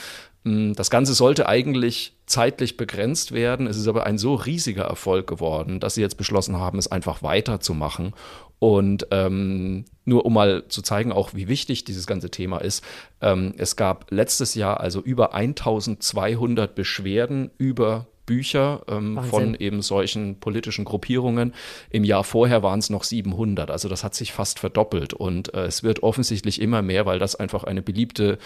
[0.47, 3.67] Mm, das Ganze sollte eigentlich zeitlich begrenzt werden.
[3.67, 7.23] Es ist aber ein so riesiger Erfolg geworden, dass sie jetzt beschlossen haben, es einfach
[7.23, 8.15] weiterzumachen.
[8.61, 12.83] Und ähm, nur um mal zu zeigen, auch wie wichtig dieses ganze Thema ist.
[13.21, 20.39] Ähm, es gab letztes Jahr also über 1200 Beschwerden über Bücher ähm, von eben solchen
[20.39, 21.55] politischen Gruppierungen.
[21.91, 23.71] Im Jahr vorher waren es noch 700.
[23.71, 25.13] Also das hat sich fast verdoppelt.
[25.13, 28.39] Und äh, es wird offensichtlich immer mehr, weil das einfach eine beliebte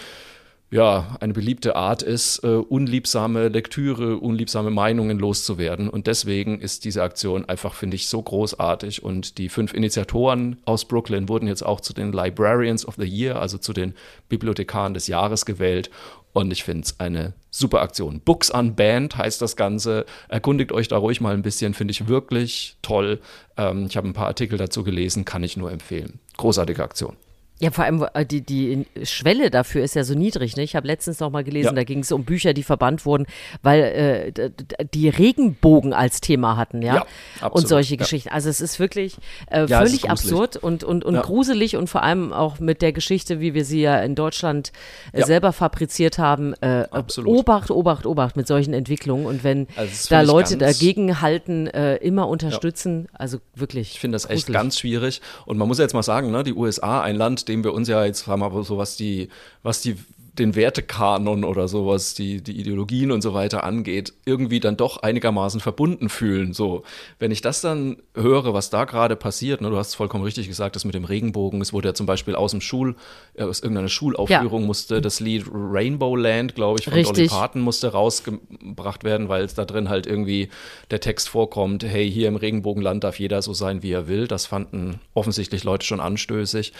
[0.72, 5.88] ja, eine beliebte Art ist, äh, unliebsame Lektüre, unliebsame Meinungen loszuwerden.
[5.88, 9.02] Und deswegen ist diese Aktion einfach, finde ich, so großartig.
[9.02, 13.40] Und die fünf Initiatoren aus Brooklyn wurden jetzt auch zu den Librarians of the Year,
[13.40, 13.94] also zu den
[14.28, 15.90] Bibliothekaren des Jahres gewählt.
[16.32, 18.20] Und ich finde es eine super Aktion.
[18.20, 20.06] Books Unbanned heißt das Ganze.
[20.28, 23.18] Erkundigt euch da ruhig mal ein bisschen, finde ich wirklich toll.
[23.56, 26.20] Ähm, ich habe ein paar Artikel dazu gelesen, kann ich nur empfehlen.
[26.36, 27.16] Großartige Aktion.
[27.60, 30.56] Ja, vor allem äh, die, die Schwelle dafür ist ja so niedrig.
[30.56, 30.62] Ne?
[30.62, 31.72] Ich habe letztens noch mal gelesen, ja.
[31.74, 33.26] da ging es um Bücher, die verbannt wurden,
[33.62, 34.50] weil äh,
[34.94, 37.98] die Regenbogen als Thema hatten, ja, ja absolut, und solche ja.
[37.98, 38.30] Geschichten.
[38.30, 39.18] Also es ist wirklich
[39.50, 43.52] äh, völlig absurd und und und gruselig und vor allem auch mit der Geschichte, wie
[43.52, 44.72] wir sie ja in Deutschland
[45.12, 46.54] äh, selber fabriziert haben.
[46.62, 47.40] Äh, absolut.
[47.40, 52.26] Obacht, Obacht, Obacht mit solchen Entwicklungen und wenn also da Leute dagegen halten, äh, immer
[52.26, 53.92] unterstützen, also wirklich.
[53.92, 54.44] Ich finde das gruselig.
[54.44, 57.64] echt ganz schwierig und man muss jetzt mal sagen, ne, die USA, ein Land dem
[57.64, 59.28] wir uns ja jetzt haben, aber so was die,
[59.62, 59.96] was die
[60.40, 65.60] den Wertekanon oder sowas, die, die Ideologien und so weiter angeht, irgendwie dann doch einigermaßen
[65.60, 66.52] verbunden fühlen.
[66.52, 66.82] So,
[67.18, 70.48] wenn ich das dann höre, was da gerade passiert, ne, du hast es vollkommen richtig
[70.48, 72.96] gesagt, das mit dem Regenbogen, es wurde ja zum Beispiel aus dem Schul,
[73.34, 74.66] äh, aus irgendeiner Schulaufführung ja.
[74.66, 77.16] musste das Lied Rainbow Land, glaube ich, von richtig.
[77.16, 80.48] Dolly Parton musste rausgebracht werden, weil es da drin halt irgendwie
[80.90, 84.26] der Text vorkommt, hey, hier im Regenbogenland darf jeder so sein, wie er will.
[84.26, 86.72] Das fanden offensichtlich Leute schon anstößig.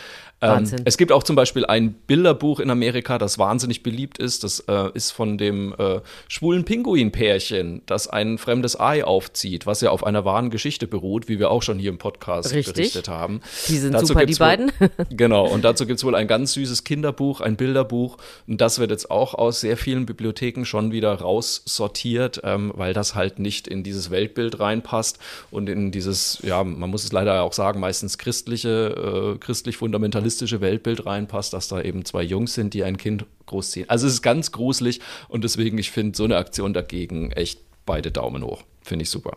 [0.42, 4.44] Ähm, es gibt auch zum Beispiel ein Bilderbuch in Amerika, das wahnsinnig beliebt ist.
[4.44, 9.90] Das äh, ist von dem äh, schwulen Pinguin-Pärchen, das ein fremdes Ei aufzieht, was ja
[9.90, 12.74] auf einer wahren Geschichte beruht, wie wir auch schon hier im Podcast Richtig.
[12.74, 13.40] berichtet haben.
[13.68, 14.72] Die sind dazu super, die beiden.
[15.10, 18.16] genau, und dazu gibt es wohl ein ganz süßes Kinderbuch, ein Bilderbuch.
[18.46, 23.14] Und das wird jetzt auch aus sehr vielen Bibliotheken schon wieder raussortiert, ähm, weil das
[23.14, 25.18] halt nicht in dieses Weltbild reinpasst
[25.50, 30.60] und in dieses, ja, man muss es leider auch sagen, meistens christliche, äh, christlich-fundamentalistische realistische
[30.60, 33.88] Weltbild reinpasst, dass da eben zwei Jungs sind, die ein Kind großziehen.
[33.88, 38.10] Also es ist ganz gruselig und deswegen, ich finde so eine Aktion dagegen echt beide
[38.10, 38.62] Daumen hoch.
[38.82, 39.36] Finde ich super.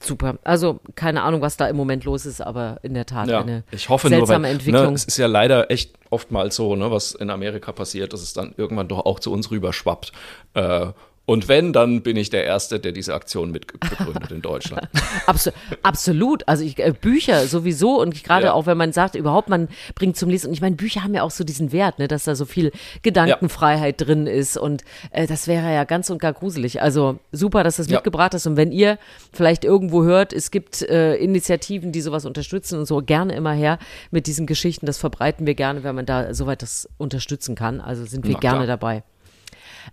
[0.00, 0.38] Super.
[0.42, 3.62] Also keine Ahnung, was da im Moment los ist, aber in der Tat ja, eine
[3.70, 4.86] ich hoffe seltsame nur, weil, Entwicklung.
[4.88, 8.32] Ne, es ist ja leider echt oftmals so, ne, was in Amerika passiert, dass es
[8.32, 10.12] dann irgendwann doch auch zu uns rüber schwappt.
[10.54, 10.88] Äh,
[11.24, 14.88] Und wenn, dann bin ich der Erste, der diese Aktion mitbegründet in Deutschland.
[15.26, 15.50] Absu
[15.84, 16.48] absolut.
[16.48, 18.52] Also ich, äh, Bücher sowieso und gerade ja.
[18.54, 20.48] auch, wenn man sagt, überhaupt man bringt zum Lesen.
[20.48, 22.72] Und ich meine, Bücher haben ja auch so diesen Wert, ne, dass da so viel
[23.02, 24.06] Gedankenfreiheit ja.
[24.06, 24.56] drin ist.
[24.56, 24.82] Und
[25.12, 26.82] äh, das wäre ja ganz und gar gruselig.
[26.82, 27.98] Also super, dass du es ja.
[27.98, 28.48] mitgebracht hast.
[28.48, 28.98] Und wenn ihr
[29.32, 33.78] vielleicht irgendwo hört, es gibt äh, Initiativen, die sowas unterstützen und so, gerne immer her
[34.10, 34.86] mit diesen Geschichten.
[34.86, 37.80] Das verbreiten wir gerne, wenn man da soweit das unterstützen kann.
[37.80, 38.66] Also sind wir Na, gerne klar.
[38.66, 39.04] dabei.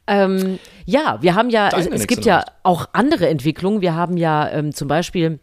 [0.08, 3.82] Ähm, ja, wir haben ja, es, es gibt ja auch andere Entwicklungen.
[3.82, 5.40] Wir haben ja ähm, zum Beispiel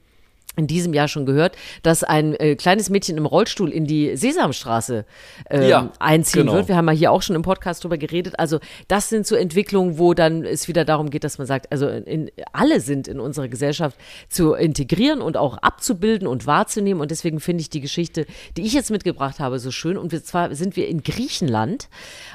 [0.56, 5.04] in diesem Jahr schon gehört, dass ein äh, kleines Mädchen im Rollstuhl in die Sesamstraße
[5.50, 6.54] äh, ja, einziehen genau.
[6.54, 6.68] wird.
[6.68, 8.38] Wir haben ja hier auch schon im Podcast drüber geredet.
[8.38, 11.88] Also das sind so Entwicklungen, wo dann es wieder darum geht, dass man sagt, also
[11.88, 17.00] in, alle sind in unserer Gesellschaft zu integrieren und auch abzubilden und wahrzunehmen.
[17.00, 19.98] Und deswegen finde ich die Geschichte, die ich jetzt mitgebracht habe, so schön.
[19.98, 21.88] Und wir, zwar sind wir in Griechenland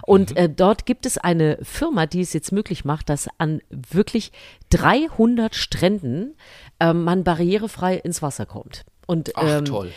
[0.04, 0.38] und mhm.
[0.38, 4.32] äh, dort gibt es eine Firma, die es jetzt möglich macht, dass an wirklich
[4.70, 6.36] 300 Stränden
[6.82, 8.84] ähm, man barrierefrei ins Wasser kommt.
[9.08, 9.92] Und Ach, ähm, toll.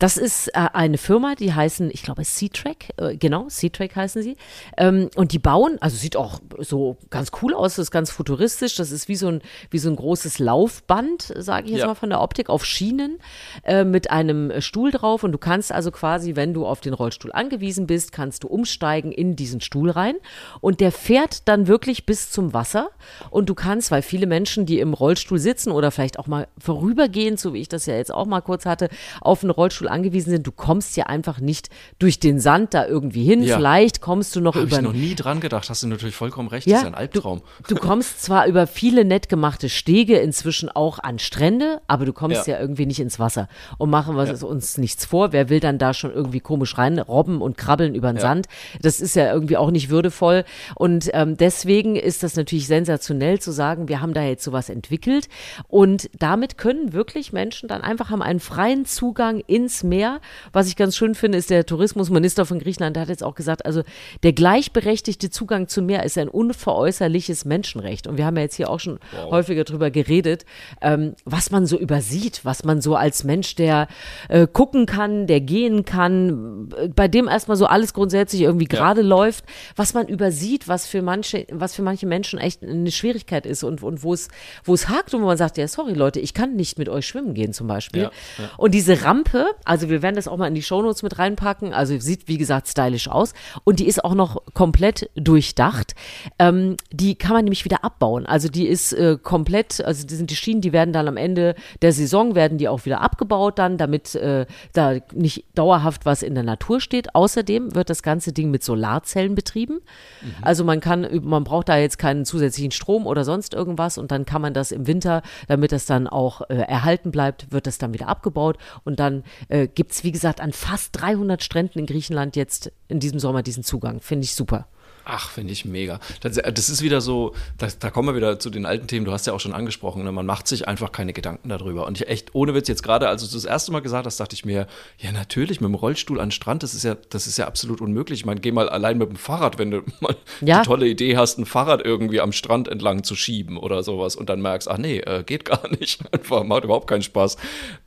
[0.00, 4.36] Das ist äh, eine Firma, die heißen, ich glaube, Sea-Track, äh, genau, Sea-Track heißen sie.
[4.78, 8.76] Ähm, und die bauen, also sieht auch so ganz cool aus, das ist ganz futuristisch.
[8.76, 11.86] Das ist wie so ein, wie so ein großes Laufband, sage ich jetzt ja.
[11.86, 13.18] mal von der Optik, auf Schienen
[13.62, 15.22] äh, mit einem Stuhl drauf.
[15.22, 19.12] Und du kannst also quasi, wenn du auf den Rollstuhl angewiesen bist, kannst du umsteigen
[19.12, 20.14] in diesen Stuhl rein.
[20.62, 22.88] Und der fährt dann wirklich bis zum Wasser.
[23.28, 27.38] Und du kannst, weil viele Menschen, die im Rollstuhl sitzen oder vielleicht auch mal vorübergehend,
[27.38, 28.88] so wie ich das ja jetzt auch mal kurz hatte,
[29.20, 30.46] auf einen Rollstuhl angewiesen sind.
[30.46, 33.42] Du kommst ja einfach nicht durch den Sand da irgendwie hin.
[33.42, 33.56] Ja.
[33.56, 34.76] Vielleicht kommst du noch Hab über.
[34.76, 35.68] Ich noch nie dran gedacht.
[35.68, 36.66] Hast du natürlich vollkommen recht.
[36.66, 37.42] Ja, das ist ein Albtraum.
[37.66, 42.12] Du, du, kommst zwar über viele nett gemachte Stege inzwischen auch an Strände, aber du
[42.12, 43.48] kommst ja, ja irgendwie nicht ins Wasser.
[43.78, 44.46] Und machen wir ja.
[44.46, 45.32] uns nichts vor.
[45.32, 48.46] Wer will dann da schon irgendwie komisch rein robben und krabbeln über den Sand?
[48.80, 50.44] Das ist ja irgendwie auch nicht würdevoll.
[50.74, 55.28] Und ähm, deswegen ist das natürlich sensationell zu sagen, wir haben da jetzt sowas entwickelt.
[55.68, 60.20] Und damit können wirklich Menschen dann einfach haben einen freien Zugang ins Meer.
[60.52, 63.66] Was ich ganz schön finde, ist der Tourismusminister von Griechenland, der hat jetzt auch gesagt,
[63.66, 63.82] also
[64.22, 68.06] der gleichberechtigte Zugang zum Meer ist ein unveräußerliches Menschenrecht.
[68.06, 69.30] Und wir haben ja jetzt hier auch schon wow.
[69.30, 70.44] häufiger drüber geredet,
[70.80, 73.88] ähm, was man so übersieht, was man so als Mensch, der
[74.28, 79.06] äh, gucken kann, der gehen kann, bei dem erstmal so alles grundsätzlich irgendwie gerade ja.
[79.06, 79.44] läuft,
[79.76, 83.82] was man übersieht, was für manche, was für manche Menschen echt eine Schwierigkeit ist und,
[83.82, 84.28] und wo es,
[84.64, 87.06] wo es hakt und wo man sagt, ja, sorry Leute, ich kann nicht mit euch
[87.06, 88.02] schwimmen gehen zum Beispiel.
[88.02, 88.50] Ja, ja.
[88.56, 91.72] Und diese Rampe, also wir werden das auch mal in die Shownotes mit reinpacken.
[91.72, 93.34] Also sieht, wie gesagt, stylisch aus.
[93.62, 95.94] Und die ist auch noch komplett durchdacht.
[96.40, 98.26] Ähm, die kann man nämlich wieder abbauen.
[98.26, 101.54] Also die ist äh, komplett, also die sind die Schienen, die werden dann am Ende
[101.82, 106.34] der Saison, werden die auch wieder abgebaut dann, damit äh, da nicht dauerhaft was in
[106.34, 107.14] der Natur steht.
[107.14, 109.74] Außerdem wird das ganze Ding mit Solarzellen betrieben.
[110.20, 110.34] Mhm.
[110.42, 114.24] Also man kann, man braucht da jetzt keinen zusätzlichen Strom oder sonst irgendwas und dann
[114.24, 117.94] kann man das im Winter, damit das dann auch äh, erhalten bleibt, wird das dann
[117.94, 122.36] wieder abgebaut und dann äh, gibt es, wie gesagt, an fast 300 Stränden in Griechenland
[122.36, 124.00] jetzt in diesem Sommer diesen Zugang.
[124.00, 124.68] Finde ich super.
[125.04, 126.00] Ach, finde ich mega.
[126.20, 129.04] Das, äh, das, ist wieder so, das, da kommen wir wieder zu den alten Themen,
[129.04, 130.12] du hast ja auch schon angesprochen, ne?
[130.12, 131.86] man macht sich einfach keine Gedanken darüber.
[131.86, 134.34] Und ich echt, ohne Witz, jetzt gerade, als du das erste Mal gesagt hast, dachte
[134.34, 134.66] ich mir,
[134.98, 137.80] ja natürlich, mit dem Rollstuhl an den Strand, das ist ja, das ist ja absolut
[137.80, 138.20] unmöglich.
[138.20, 140.60] Ich meine, geh mal allein mit dem Fahrrad, wenn du mal ja.
[140.60, 144.28] die tolle Idee hast, ein Fahrrad irgendwie am Strand entlang zu schieben oder sowas und
[144.28, 146.00] dann merkst, ach nee, äh, geht gar nicht.
[146.12, 147.36] Einfach, macht überhaupt keinen Spaß.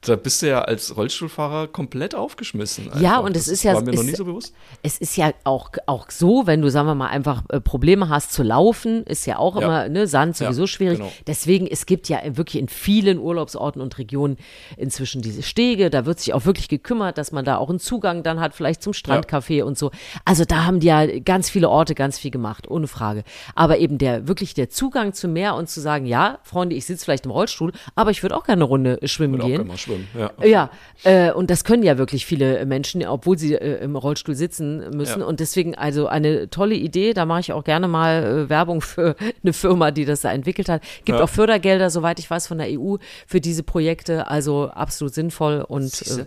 [0.01, 2.85] Da bist du ja als Rollstuhlfahrer komplett aufgeschmissen.
[2.85, 3.01] Einfach.
[3.01, 3.73] Ja, und es ist ja.
[3.73, 4.53] War mir ist, noch nie so bewusst.
[4.81, 8.31] Es ist ja auch, auch so, wenn du, sagen wir mal, einfach äh, Probleme hast
[8.33, 9.61] zu laufen, ist ja auch ja.
[9.61, 10.97] immer, ne, Sand sowieso ja, schwierig.
[10.99, 11.11] Genau.
[11.27, 14.37] Deswegen, es gibt ja wirklich in vielen Urlaubsorten und Regionen
[14.77, 15.89] inzwischen diese Stege.
[15.89, 18.81] Da wird sich auch wirklich gekümmert, dass man da auch einen Zugang dann hat, vielleicht
[18.81, 19.65] zum Strandcafé ja.
[19.65, 19.91] und so.
[20.25, 23.23] Also da haben die ja ganz viele Orte ganz viel gemacht, ohne Frage.
[23.55, 27.05] Aber eben der, wirklich der Zugang zum Meer und zu sagen, ja, Freunde, ich sitze
[27.05, 29.43] vielleicht im Rollstuhl, aber ich würde auch gerne eine Runde schwimmen gehen.
[29.43, 30.31] Auch gerne mal schwimmen, ja.
[30.43, 30.69] Ja,
[31.03, 35.21] äh, und das können ja wirklich viele Menschen, obwohl sie äh, im Rollstuhl sitzen müssen.
[35.21, 39.15] Und deswegen also eine tolle Idee, da mache ich auch gerne mal äh, Werbung für
[39.43, 40.81] eine Firma, die das da entwickelt hat.
[41.05, 41.23] Gibt ja.
[41.23, 44.27] auch Fördergelder, soweit ich weiß, von der EU für diese Projekte.
[44.29, 46.25] Also absolut sinnvoll und äh,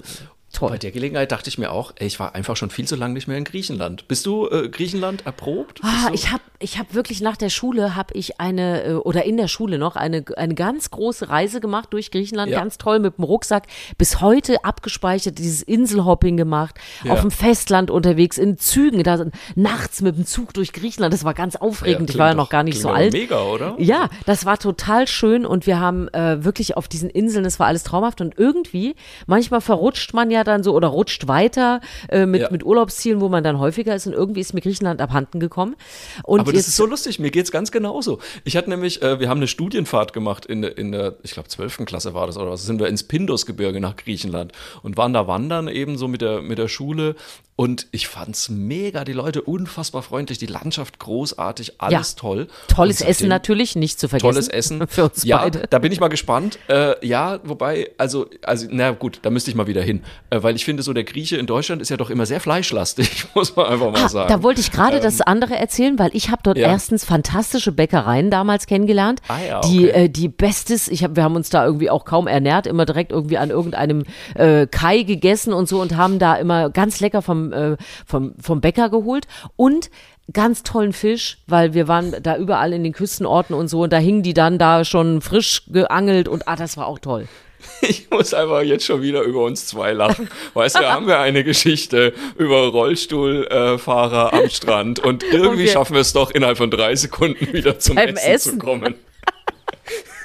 [0.57, 0.71] Toll.
[0.71, 3.13] Bei der Gelegenheit dachte ich mir auch, ey, ich war einfach schon viel zu lange
[3.13, 4.09] nicht mehr in Griechenland.
[4.09, 5.81] Bist du äh, Griechenland erprobt?
[5.83, 9.37] Ah, ich habe ich hab wirklich nach der Schule, habe ich eine, äh, oder in
[9.37, 12.59] der Schule noch, eine, eine ganz große Reise gemacht durch Griechenland, ja.
[12.59, 13.65] ganz toll mit dem Rucksack,
[13.99, 17.13] bis heute abgespeichert, dieses Inselhopping gemacht, ja.
[17.13, 21.35] auf dem Festland unterwegs, in Zügen, da nachts mit dem Zug durch Griechenland, das war
[21.35, 23.13] ganz aufregend, ja, ich war ja noch gar nicht so alt.
[23.13, 23.75] Mega, oder?
[23.79, 27.67] Ja, das war total schön und wir haben äh, wirklich auf diesen Inseln, das war
[27.67, 28.95] alles traumhaft und irgendwie,
[29.27, 32.51] manchmal verrutscht man ja dann so oder rutscht weiter äh, mit, ja.
[32.51, 34.07] mit Urlaubszielen, wo man dann häufiger ist.
[34.07, 35.77] Und irgendwie ist mir Griechenland abhanden gekommen.
[36.25, 38.19] Und Aber das ist so lustig, mir geht es ganz genauso.
[38.45, 41.85] Ich hatte nämlich, äh, wir haben eine Studienfahrt gemacht in, in der, ich glaube, 12.
[41.87, 45.69] Klasse war das oder was, sind wir ins Pindusgebirge nach Griechenland und waren da wandern
[45.69, 47.17] eben so mit der, mit der Schule
[47.57, 52.21] und ich fand's mega, die Leute unfassbar freundlich, die Landschaft großartig, alles ja.
[52.21, 52.49] toll.
[52.69, 54.31] Tolles Essen natürlich, nicht zu vergessen.
[54.31, 54.87] Tolles Essen.
[54.89, 55.63] Für uns ja, beide.
[55.71, 56.59] da bin ich mal gespannt.
[56.69, 60.03] Äh, ja, wobei, also, also, na gut, da müsste ich mal wieder hin.
[60.29, 63.27] Äh, weil ich finde, so der Grieche in Deutschland ist ja doch immer sehr fleischlastig,
[63.35, 64.29] muss man einfach mal ah, sagen.
[64.29, 66.69] Da wollte ich gerade ähm, das andere erzählen, weil ich habe dort ja.
[66.69, 69.21] erstens fantastische Bäckereien damals kennengelernt.
[69.29, 69.69] Ah, ja, okay.
[69.69, 72.87] Die, äh, die bestes, ich hab, wir haben uns da irgendwie auch kaum ernährt, immer
[72.87, 77.23] direkt irgendwie an irgendeinem äh, Kai gegessen und so und haben da immer ganz lecker
[77.23, 79.91] vom äh, vom, vom Bäcker geholt und
[80.33, 83.99] ganz tollen Fisch, weil wir waren da überall in den Küstenorten und so und da
[83.99, 87.29] hingen die dann da schon frisch geangelt und ah, das war auch toll.
[87.83, 90.29] Ich muss einfach jetzt schon wieder über uns zwei lachen.
[90.55, 96.01] Weißt du, haben wir eine Geschichte über Rollstuhlfahrer am Strand und irgendwie und schaffen wir
[96.01, 98.95] es doch innerhalb von drei Sekunden wieder zum Essen, Essen, zu kommen.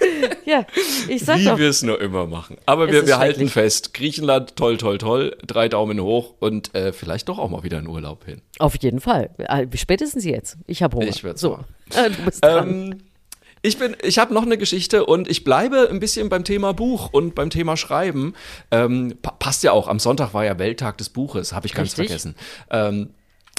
[0.45, 0.65] ja,
[1.07, 1.57] ich sag Wie doch.
[1.57, 2.57] wir es nur immer machen.
[2.65, 7.29] Aber wir, wir halten fest, Griechenland, toll, toll, toll, drei Daumen hoch und äh, vielleicht
[7.29, 8.41] doch auch mal wieder in Urlaub hin.
[8.59, 9.29] Auf jeden Fall.
[9.37, 10.57] Äh, spätestens jetzt.
[10.67, 11.09] Ich habe Hunger.
[11.09, 11.59] Ich werde so.
[11.93, 12.69] Äh, du bist dran.
[12.69, 13.01] Ähm,
[13.61, 17.09] ich bin, ich habe noch eine Geschichte und ich bleibe ein bisschen beim Thema Buch
[17.11, 18.33] und beim Thema Schreiben.
[18.71, 19.87] Ähm, passt ja auch.
[19.87, 22.07] Am Sonntag war ja Welttag des Buches, habe ich ganz Richtig.
[22.07, 22.35] vergessen.
[22.69, 23.09] Ähm,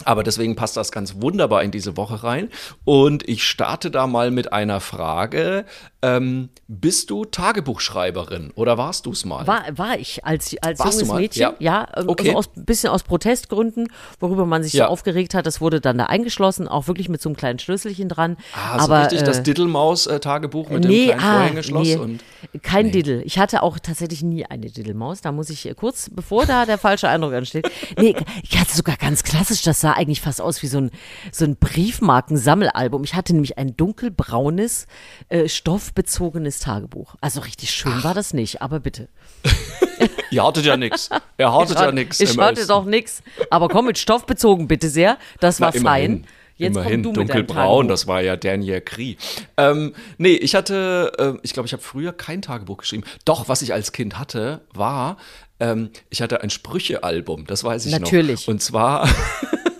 [0.05, 2.49] aber deswegen passt das ganz wunderbar in diese Woche rein.
[2.85, 5.65] Und ich starte da mal mit einer Frage.
[6.05, 9.47] Ähm, bist du Tagebuchschreiberin oder warst du es mal?
[9.47, 12.35] War, war ich als, als junges Mädchen, ja, ja ähm, okay.
[12.35, 13.87] also ein bisschen aus Protestgründen,
[14.19, 14.87] worüber man sich ja.
[14.87, 15.47] so aufgeregt hat.
[15.47, 18.37] Das wurde dann da eingeschlossen, auch wirklich mit so einem kleinen Schlüsselchen dran.
[18.53, 21.87] Ah, so Aber, richtig äh, das Diddlemaus-Tagebuch mit nee, dem kleinen ah, Vorhängeschloss?
[21.87, 22.21] Nee, und,
[22.63, 22.93] kein nee.
[22.93, 23.23] Diddle.
[23.23, 25.21] Ich hatte auch tatsächlich nie eine Diddlemaus.
[25.21, 27.71] Da muss ich kurz, bevor da der falsche Eindruck entsteht.
[27.97, 30.91] Nee, ich hatte sogar ganz klassisch, das sah eigentlich fast aus wie so ein,
[31.31, 33.05] so ein Briefmarkensammelalbum.
[33.05, 34.87] Ich hatte nämlich ein dunkelbraunes
[35.29, 37.17] äh, Stoff stoffbezogenes Tagebuch.
[37.21, 38.05] Also richtig schön Ach.
[38.05, 39.09] war das nicht, aber bitte.
[40.31, 41.11] Ihr hattet ja nichts.
[41.37, 42.21] Er hattet ja nichts.
[42.21, 43.23] Ich hatte doch nichts.
[43.51, 45.19] Aber komm mit stoffbezogen, bitte sehr.
[45.41, 46.27] Das war Na, fein.
[46.57, 49.17] Jetzt Immerhin, dunkelbraun, das war ja Daniel Krie.
[49.57, 53.05] Ähm, nee, ich hatte, äh, ich glaube, ich habe früher kein Tagebuch geschrieben.
[53.25, 55.17] Doch, was ich als Kind hatte, war,
[55.59, 58.03] ähm, ich hatte ein Sprüchealbum, das weiß ich Natürlich.
[58.03, 58.13] noch.
[58.13, 58.49] Natürlich.
[58.49, 59.09] Und zwar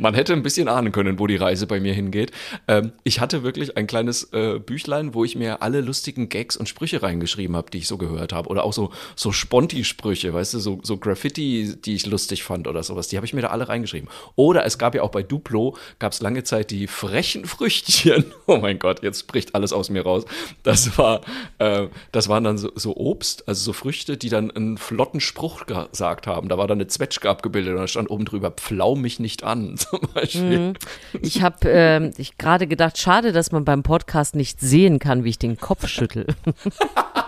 [0.00, 2.32] man hätte ein bisschen ahnen können, wo die Reise bei mir hingeht.
[2.66, 6.68] Ähm, ich hatte wirklich ein kleines äh, Büchlein, wo ich mir alle lustigen Gags und
[6.68, 8.48] Sprüche reingeschrieben habe, die ich so gehört habe.
[8.48, 12.82] Oder auch so, so Sponti-Sprüche, weißt du, so, so Graffiti, die ich lustig fand oder
[12.82, 13.08] sowas.
[13.08, 14.08] Die habe ich mir da alle reingeschrieben.
[14.36, 18.24] Oder es gab ja auch bei Duplo, gab es lange Zeit die frechen Früchtchen.
[18.46, 20.24] Oh mein Gott, jetzt bricht alles aus mir raus.
[20.64, 21.20] Das war,
[21.58, 25.66] äh, das waren dann so, so Obst, also so Früchte, die dann einen flotten Spruch
[25.66, 26.48] gesagt haben.
[26.48, 29.76] Da war dann eine Zwetschge abgebildet und da stand oben drüber, pflau mich nicht an.
[29.90, 30.58] zum Beispiel.
[30.58, 30.72] Mhm.
[31.20, 35.38] Ich habe äh, gerade gedacht, schade, dass man beim Podcast nicht sehen kann, wie ich
[35.38, 36.26] den Kopf schüttel.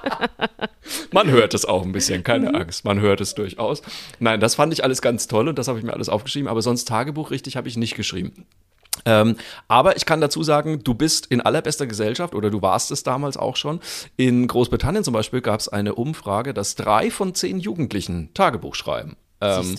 [1.13, 2.55] man hört es auch ein bisschen, keine mhm.
[2.57, 3.83] Angst, man hört es durchaus.
[4.19, 6.63] Nein, das fand ich alles ganz toll und das habe ich mir alles aufgeschrieben, aber
[6.63, 8.47] sonst Tagebuch richtig habe ich nicht geschrieben.
[9.05, 9.37] Ähm,
[9.69, 13.37] aber ich kann dazu sagen, du bist in allerbester Gesellschaft oder du warst es damals
[13.37, 13.81] auch schon.
[14.17, 19.17] In Großbritannien zum Beispiel gab es eine Umfrage, dass drei von zehn Jugendlichen Tagebuch schreiben.
[19.41, 19.75] Ähm,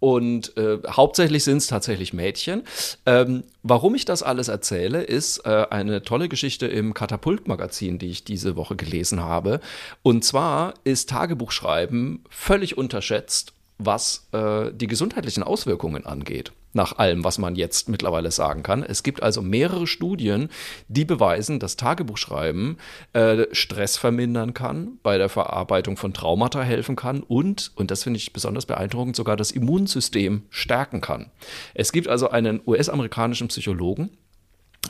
[0.00, 2.62] und äh, hauptsächlich sind es tatsächlich Mädchen.
[3.06, 8.24] Ähm, warum ich das alles erzähle, ist äh, eine tolle Geschichte im Katapult-Magazin, die ich
[8.24, 9.60] diese Woche gelesen habe.
[10.02, 17.38] Und zwar ist Tagebuchschreiben völlig unterschätzt, was äh, die gesundheitlichen Auswirkungen angeht nach allem, was
[17.38, 18.82] man jetzt mittlerweile sagen kann.
[18.82, 20.48] Es gibt also mehrere Studien,
[20.88, 22.78] die beweisen, dass Tagebuchschreiben
[23.12, 28.18] äh, Stress vermindern kann, bei der Verarbeitung von Traumata helfen kann und, und das finde
[28.18, 31.30] ich besonders beeindruckend, sogar das Immunsystem stärken kann.
[31.74, 34.10] Es gibt also einen US-amerikanischen Psychologen,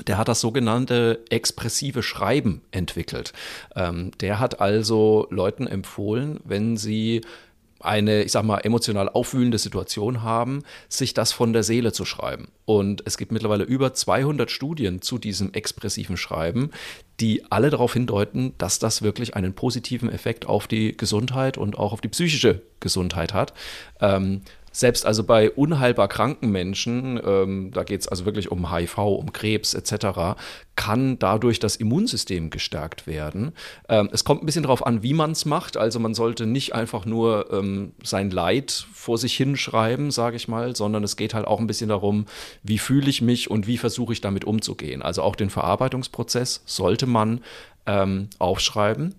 [0.06, 3.32] der hat das sogenannte expressive Schreiben entwickelt.
[3.74, 7.22] Ähm, der hat also Leuten empfohlen, wenn sie
[7.80, 12.48] eine, ich sag mal, emotional aufwühlende Situation haben, sich das von der Seele zu schreiben.
[12.64, 16.70] Und es gibt mittlerweile über 200 Studien zu diesem expressiven Schreiben,
[17.20, 21.92] die alle darauf hindeuten, dass das wirklich einen positiven Effekt auf die Gesundheit und auch
[21.92, 23.54] auf die psychische Gesundheit hat.
[24.00, 24.42] Ähm,
[24.78, 29.32] selbst also bei unheilbar kranken Menschen, ähm, da geht es also wirklich um HIV, um
[29.32, 30.38] Krebs etc.,
[30.76, 33.50] kann dadurch das Immunsystem gestärkt werden.
[33.88, 35.76] Ähm, es kommt ein bisschen darauf an, wie man es macht.
[35.76, 40.76] Also man sollte nicht einfach nur ähm, sein Leid vor sich hinschreiben, sage ich mal,
[40.76, 42.26] sondern es geht halt auch ein bisschen darum,
[42.62, 45.02] wie fühle ich mich und wie versuche ich damit umzugehen.
[45.02, 47.40] Also auch den Verarbeitungsprozess sollte man
[47.86, 49.16] ähm, aufschreiben.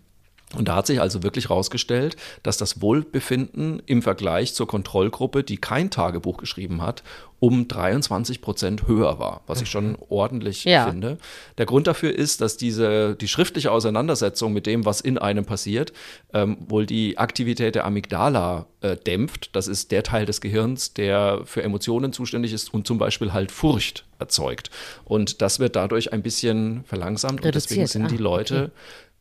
[0.56, 5.58] Und da hat sich also wirklich herausgestellt, dass das Wohlbefinden im Vergleich zur Kontrollgruppe, die
[5.58, 7.04] kein Tagebuch geschrieben hat,
[7.40, 10.88] um 23 Prozent höher war, was ich schon ordentlich Ja.
[10.90, 11.18] finde.
[11.58, 15.94] Der Grund dafür ist, dass diese, die schriftliche Auseinandersetzung mit dem, was in einem passiert,
[16.34, 19.56] ähm, wohl die Aktivität der Amygdala äh, dämpft.
[19.56, 23.52] Das ist der Teil des Gehirns, der für Emotionen zuständig ist und zum Beispiel halt
[23.52, 24.70] Furcht erzeugt.
[25.06, 27.90] Und das wird dadurch ein bisschen verlangsamt und deswegen Reduziert.
[28.10, 28.72] sind die Ah, Leute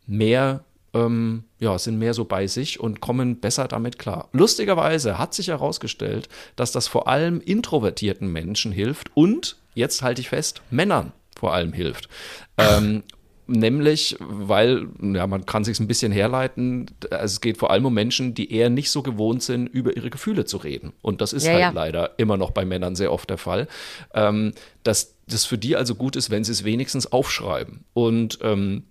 [0.06, 4.28] mehr, ähm, ja, sind mehr so bei sich und kommen besser damit klar.
[4.32, 10.28] Lustigerweise hat sich herausgestellt, dass das vor allem introvertierten Menschen hilft und, jetzt halte ich
[10.28, 12.08] fest, Männern vor allem hilft.
[12.56, 13.02] Ähm,
[13.50, 17.94] Nämlich, weil, ja, man kann sich ein bisschen herleiten, also es geht vor allem um
[17.94, 20.92] Menschen, die eher nicht so gewohnt sind, über ihre Gefühle zu reden.
[21.00, 21.70] Und das ist Ja, halt ja.
[21.70, 23.66] leider immer noch bei Männern sehr oft der Fall.
[24.12, 27.86] Ähm, dass das für die also gut ist, wenn sie es wenigstens aufschreiben.
[27.94, 28.82] Und ähm,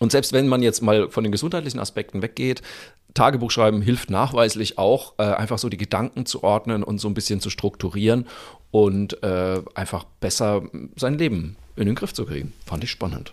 [0.00, 2.62] und selbst wenn man jetzt mal von den gesundheitlichen Aspekten weggeht,
[3.14, 7.14] Tagebuch schreiben hilft nachweislich auch, äh, einfach so die Gedanken zu ordnen und so ein
[7.14, 8.26] bisschen zu strukturieren
[8.72, 10.62] und äh, einfach besser
[10.96, 12.52] sein Leben in den Griff zu kriegen.
[12.66, 13.32] Fand ich spannend.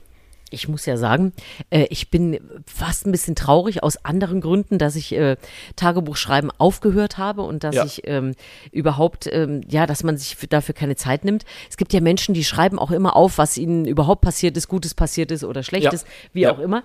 [0.54, 1.34] Ich muss ja sagen,
[1.70, 5.38] äh, ich bin fast ein bisschen traurig aus anderen Gründen, dass ich äh,
[5.78, 7.86] Tagebuchschreiben aufgehört habe und dass Ja.
[7.86, 8.36] ich ähm,
[8.72, 11.46] überhaupt, ähm, ja, dass man sich für, dafür keine Zeit nimmt.
[11.70, 14.94] Es gibt ja Menschen, die schreiben auch immer auf, was ihnen überhaupt passiert ist, Gutes
[14.94, 16.52] passiert ist oder Schlechtes, wie Ja.
[16.54, 16.84] auch immer.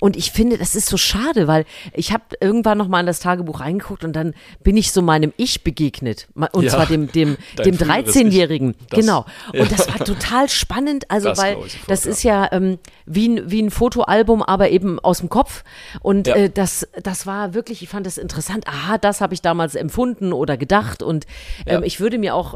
[0.00, 3.20] Und ich finde, das ist so schade, weil ich habe irgendwann noch mal in das
[3.20, 6.26] Tagebuch reingeguckt und dann bin ich so meinem Ich begegnet.
[6.52, 6.70] Und Ja.
[6.70, 8.22] zwar dem, dem, Dein dem früheres Ich.
[8.22, 8.74] 13-Jährigen.
[8.90, 9.24] Das- Genau.
[9.52, 9.62] Ja.
[9.62, 11.56] Und das war total spannend, also Das weil
[11.86, 12.10] das ja.
[12.10, 15.64] ist ja ähm, wie, ein, wie ein Fotoalbum, aber eben aus dem Kopf.
[16.00, 16.36] Und Ja.
[16.36, 18.66] äh, das, das war wirklich, ich fand das interessant.
[18.66, 21.02] Aha, das habe ich damals empfunden oder gedacht.
[21.02, 21.26] Und
[21.66, 21.82] ähm, Ja.
[21.86, 22.54] ich würde mir auch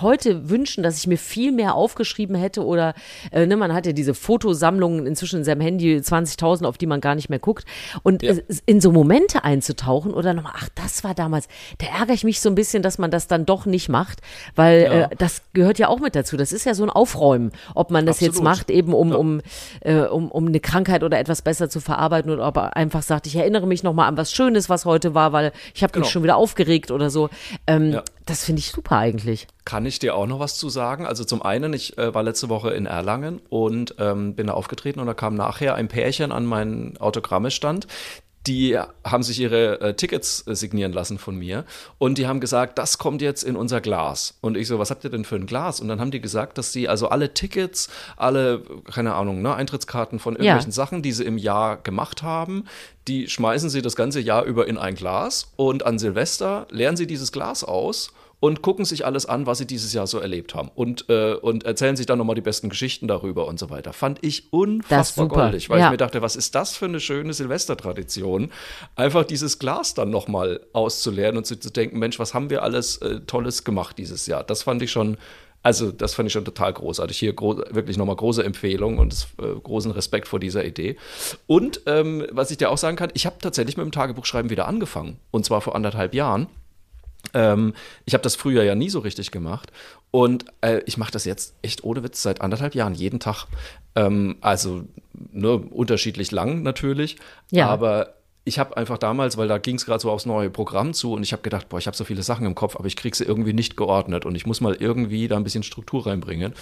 [0.00, 2.94] heute wünschen, dass ich mir viel mehr aufgeschrieben hätte oder
[3.32, 7.00] äh, ne, man hat ja diese Fotosammlungen inzwischen in seinem Handy 20.000, auf die man
[7.00, 7.64] gar nicht mehr guckt
[8.02, 8.34] und Ja.
[8.66, 11.48] in so Momente einzutauchen oder nochmal, ach, das war damals,
[11.78, 14.20] da ärgere ich mich so ein bisschen, dass man das dann doch nicht macht,
[14.54, 14.92] weil Ja.
[15.02, 16.36] äh, das gehört ja auch mit dazu.
[16.36, 18.44] Das ist ja so ein Aufräumen, ob man das jetzt Absolut.
[18.50, 19.16] macht, eben um, Ja.
[19.16, 19.40] um,
[19.80, 23.26] äh, um, um eine Krankheit oder etwas besser zu verarbeiten oder ob er einfach sagt,
[23.26, 26.04] ich erinnere mich nochmal an was Schönes, was heute war, weil ich habe Genau.
[26.04, 27.28] mich schon wieder aufgeregt oder so.
[27.66, 28.00] Ähm.
[28.30, 29.48] Das finde ich super eigentlich.
[29.64, 31.04] Kann ich dir auch noch was zu sagen?
[31.04, 35.00] Also zum einen, ich äh, war letzte Woche in Erlangen und ähm, bin da aufgetreten
[35.00, 37.88] und da kam nachher ein Pärchen an meinen Autogrammestand.
[38.46, 41.64] Die haben sich ihre äh, Tickets äh, signieren lassen von mir
[41.98, 44.38] und die haben gesagt, das kommt jetzt in unser Glas.
[44.40, 45.80] Und ich so, was habt ihr denn für ein Glas?
[45.80, 48.62] Und dann haben die gesagt, dass sie also alle Tickets, alle,
[48.92, 52.66] keine Ahnung, ne, Eintrittskarten von irgendwelchen Sachen, die sie im Jahr gemacht haben,
[53.08, 57.08] die schmeißen sie das ganze Jahr über in ein Glas und an Silvester leeren sie
[57.08, 60.70] dieses Glas aus und gucken sich alles an, was sie dieses Jahr so erlebt haben
[60.74, 63.92] und, äh, und erzählen sich dann nochmal die besten Geschichten darüber und so weiter.
[63.92, 65.86] Fand ich unfassbar goldig, weil Ja.
[65.86, 68.50] ich mir dachte, was ist das für eine schöne Silvestertradition,
[68.96, 72.96] einfach dieses Glas dann nochmal auszuleeren und zu, zu denken, Mensch, was haben wir alles
[72.98, 74.42] äh, Tolles gemacht dieses Jahr.
[74.44, 75.18] Das fand ich schon,
[75.62, 77.18] also das fand ich schon total großartig.
[77.18, 80.96] Hier gro wirklich nochmal große Empfehlung und das, äh, großen Respekt vor dieser Idee.
[81.46, 84.66] Und ähm, was ich dir auch sagen kann, ich habe tatsächlich mit dem Tagebuchschreiben wieder
[84.66, 86.46] angefangen und zwar vor anderthalb Jahren.
[87.34, 87.74] Ähm,
[88.04, 89.70] ich habe das früher ja nie so richtig gemacht
[90.10, 93.46] und äh, ich mache das jetzt echt ohne Witz seit anderthalb Jahren jeden Tag.
[93.94, 94.84] Ähm, also
[95.32, 97.16] ne, unterschiedlich lang natürlich,
[97.50, 97.68] Ja.
[97.68, 98.14] aber
[98.44, 101.22] ich habe einfach damals, weil da ging es gerade so aufs neue Programm zu und
[101.22, 103.24] ich habe gedacht, boah, ich habe so viele Sachen im Kopf, aber ich kriege sie
[103.24, 106.54] irgendwie nicht geordnet und ich muss mal irgendwie da ein bisschen Struktur reinbringen.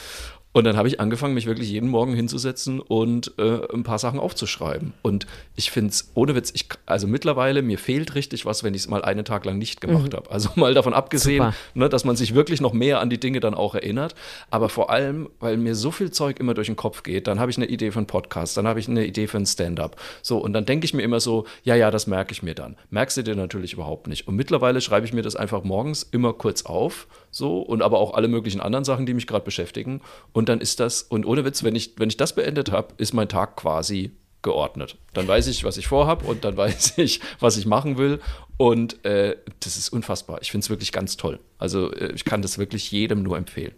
[0.52, 4.18] Und dann habe ich angefangen, mich wirklich jeden Morgen hinzusetzen und äh, ein paar Sachen
[4.18, 4.94] aufzuschreiben.
[5.02, 5.26] Und
[5.56, 8.88] ich finde es, ohne Witz, ich, also mittlerweile, mir fehlt richtig was, wenn ich es
[8.88, 10.30] mal einen Tag lang nicht gemacht habe.
[10.30, 13.54] Also mal davon abgesehen, ne, dass man sich wirklich noch mehr an die Dinge dann
[13.54, 14.14] auch erinnert.
[14.50, 17.50] Aber vor allem, weil mir so viel Zeug immer durch den Kopf geht, dann habe
[17.50, 20.00] ich eine Idee für einen Podcast, dann habe ich eine Idee für ein Stand-up.
[20.22, 22.76] So, und dann denke ich mir immer so, ja, ja, das merke ich mir dann.
[22.90, 24.26] Merkst du dir natürlich überhaupt nicht.
[24.26, 28.14] Und mittlerweile schreibe ich mir das einfach morgens immer kurz auf, so, und aber auch
[28.14, 30.00] alle möglichen anderen Sachen, die mich gerade beschäftigen.
[30.32, 33.14] Und dann ist das, und ohne Witz, wenn ich, wenn ich das beendet habe, ist
[33.14, 34.12] mein Tag quasi
[34.42, 34.96] geordnet.
[35.14, 38.20] Dann weiß ich, was ich vorhab und dann weiß ich, was ich machen will.
[38.56, 40.38] Und äh, das ist unfassbar.
[40.42, 41.38] Ich finde es wirklich ganz toll.
[41.58, 43.74] Also äh, ich kann das wirklich jedem nur empfehlen.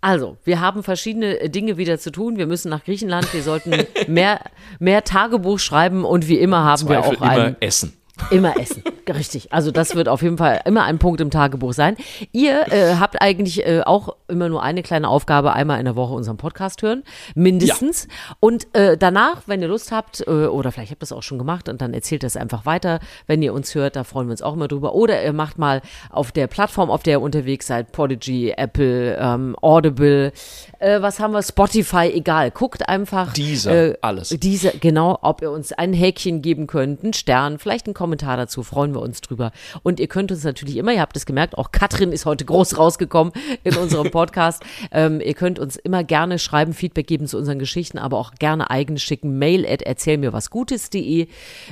[0.00, 2.36] Also, wir haben verschiedene äh, Dinge wieder zu tun.
[2.36, 3.32] Wir müssen nach Griechenland.
[3.34, 3.74] Wir sollten
[4.06, 4.40] mehr,
[4.78, 7.96] mehr Tagebuch schreiben und wie immer haben wir Zweifel auch ein, immer essen.
[8.30, 8.82] Immer essen.
[9.08, 11.96] Richtig, also das wird auf jeden Fall immer ein Punkt im Tagebuch sein.
[12.32, 16.12] Ihr äh, habt eigentlich äh, auch immer nur eine kleine Aufgabe, einmal in der Woche
[16.12, 17.04] unseren Podcast hören,
[17.34, 18.04] mindestens.
[18.04, 18.36] Ja.
[18.40, 21.38] Und äh, danach, wenn ihr Lust habt, äh, oder vielleicht habt ihr das auch schon
[21.38, 24.42] gemacht und dann erzählt das einfach weiter, wenn ihr uns hört, da freuen wir uns
[24.42, 24.94] auch immer drüber.
[24.94, 29.56] Oder ihr macht mal auf der Plattform, auf der ihr unterwegs seid, Podigy, Apple, ähm,
[29.62, 30.32] Audible,
[30.80, 32.50] äh, was haben wir, Spotify, egal.
[32.50, 33.32] Guckt einfach.
[33.32, 34.28] Dieser, äh, alles.
[34.28, 38.62] Dieser, genau, ob ihr uns ein Häkchen geben könnt, einen Stern, vielleicht einen Kommentar dazu,
[38.62, 39.52] freuen wir wir uns drüber.
[39.82, 42.78] Und ihr könnt uns natürlich immer, ihr habt es gemerkt, auch Katrin ist heute groß
[42.78, 43.32] rausgekommen
[43.64, 44.62] in unserem Podcast.
[44.90, 48.70] ähm, ihr könnt uns immer gerne schreiben, Feedback geben zu unseren Geschichten, aber auch gerne
[48.70, 49.38] eigene schicken.
[49.38, 51.28] Mail at erzähl mir was Gutes.de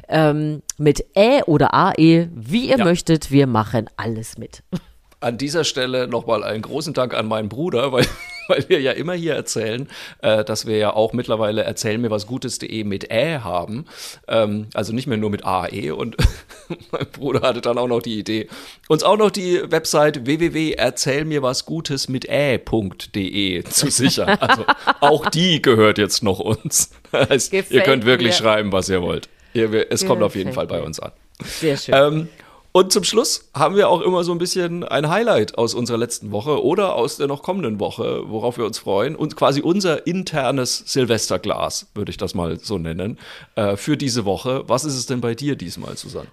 [0.09, 2.85] ähm, mit Ä oder AE, wie ihr ja.
[2.85, 3.31] möchtet.
[3.31, 4.63] Wir machen alles mit.
[5.27, 8.07] An dieser Stelle nochmal einen großen Dank an meinen Bruder, weil
[8.49, 9.89] weil wir ja immer hier erzählen,
[10.23, 13.87] äh, dass wir ja auch mittlerweile erzähl mir was Gutes.de mit Ä haben.
[14.29, 15.91] Ähm, also nicht mehr nur mit AE.
[15.91, 16.17] Und
[16.93, 18.49] mein Bruder hatte dann auch noch die Idee,
[18.87, 24.39] uns auch noch die Website www.erzählmirwasgutes mit Ä.de zu sichern.
[24.41, 24.65] Also
[25.01, 26.91] auch die gehört jetzt noch uns.
[27.13, 28.35] heißt, ihr könnt wirklich mir.
[28.35, 29.29] schreiben, was ihr wollt.
[29.55, 31.11] Ihr, es kommt auf jeden Fall bei uns an.
[31.43, 31.95] Sehr schön.
[31.95, 32.29] Ähm,
[32.77, 36.31] und zum Schluss haben wir auch immer so ein bisschen ein Highlight aus unserer letzten
[36.31, 39.17] Woche oder aus der noch kommenden Woche, worauf wir uns freuen.
[39.17, 43.19] Und quasi unser internes Silvesterglas, würde ich das mal so nennen,
[43.55, 44.65] äh, für diese Woche.
[44.67, 46.29] Was ist es denn bei dir diesmal, Susanne?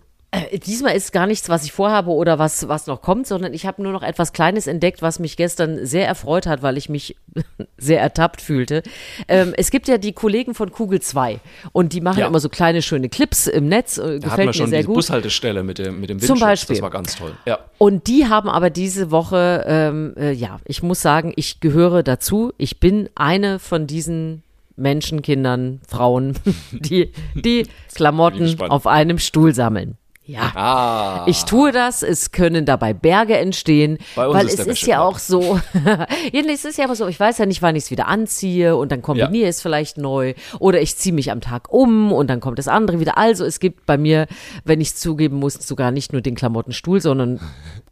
[0.60, 3.82] Diesmal ist gar nichts, was ich vorhabe oder was, was noch kommt, sondern ich habe
[3.82, 7.16] nur noch etwas Kleines entdeckt, was mich gestern sehr erfreut hat, weil ich mich
[7.78, 8.84] sehr ertappt fühlte.
[9.28, 11.40] Ähm, es gibt ja die Kollegen von Kugel 2
[11.72, 12.28] und die machen ja.
[12.28, 13.98] immer so kleine, schöne Clips im Netz.
[13.98, 14.96] Äh, da gefällt mir schon sehr die gut.
[14.96, 16.40] Bushaltestelle mit dem, mit dem Windschutz.
[16.40, 16.76] Zum Beispiel.
[16.76, 17.34] Das war ganz toll.
[17.46, 17.60] Ja.
[17.78, 22.54] Und die haben aber diese Woche, ähm, äh, ja, ich muss sagen, ich gehöre dazu.
[22.58, 24.44] Ich bin eine von diesen
[24.76, 26.36] Menschen, Kindern, Frauen,
[26.72, 29.98] die die Klamotten auf einem Stuhl sammeln.
[30.26, 31.26] Ja, ah.
[31.28, 32.02] ich tue das.
[32.02, 35.60] Es können dabei Berge entstehen, weil ist es ist ja auch so.
[36.34, 37.08] es ist ja aber so.
[37.10, 39.50] Ich weiß ja nicht, wann ich es wieder anziehe und dann kombiniere ja.
[39.50, 43.02] es vielleicht neu oder ich ziehe mich am Tag um und dann kommt das andere
[43.02, 43.18] wieder.
[43.18, 44.28] Also es gibt bei mir,
[44.64, 47.42] wenn ich zugeben muss, sogar nicht nur den Klamottenstuhl, sondern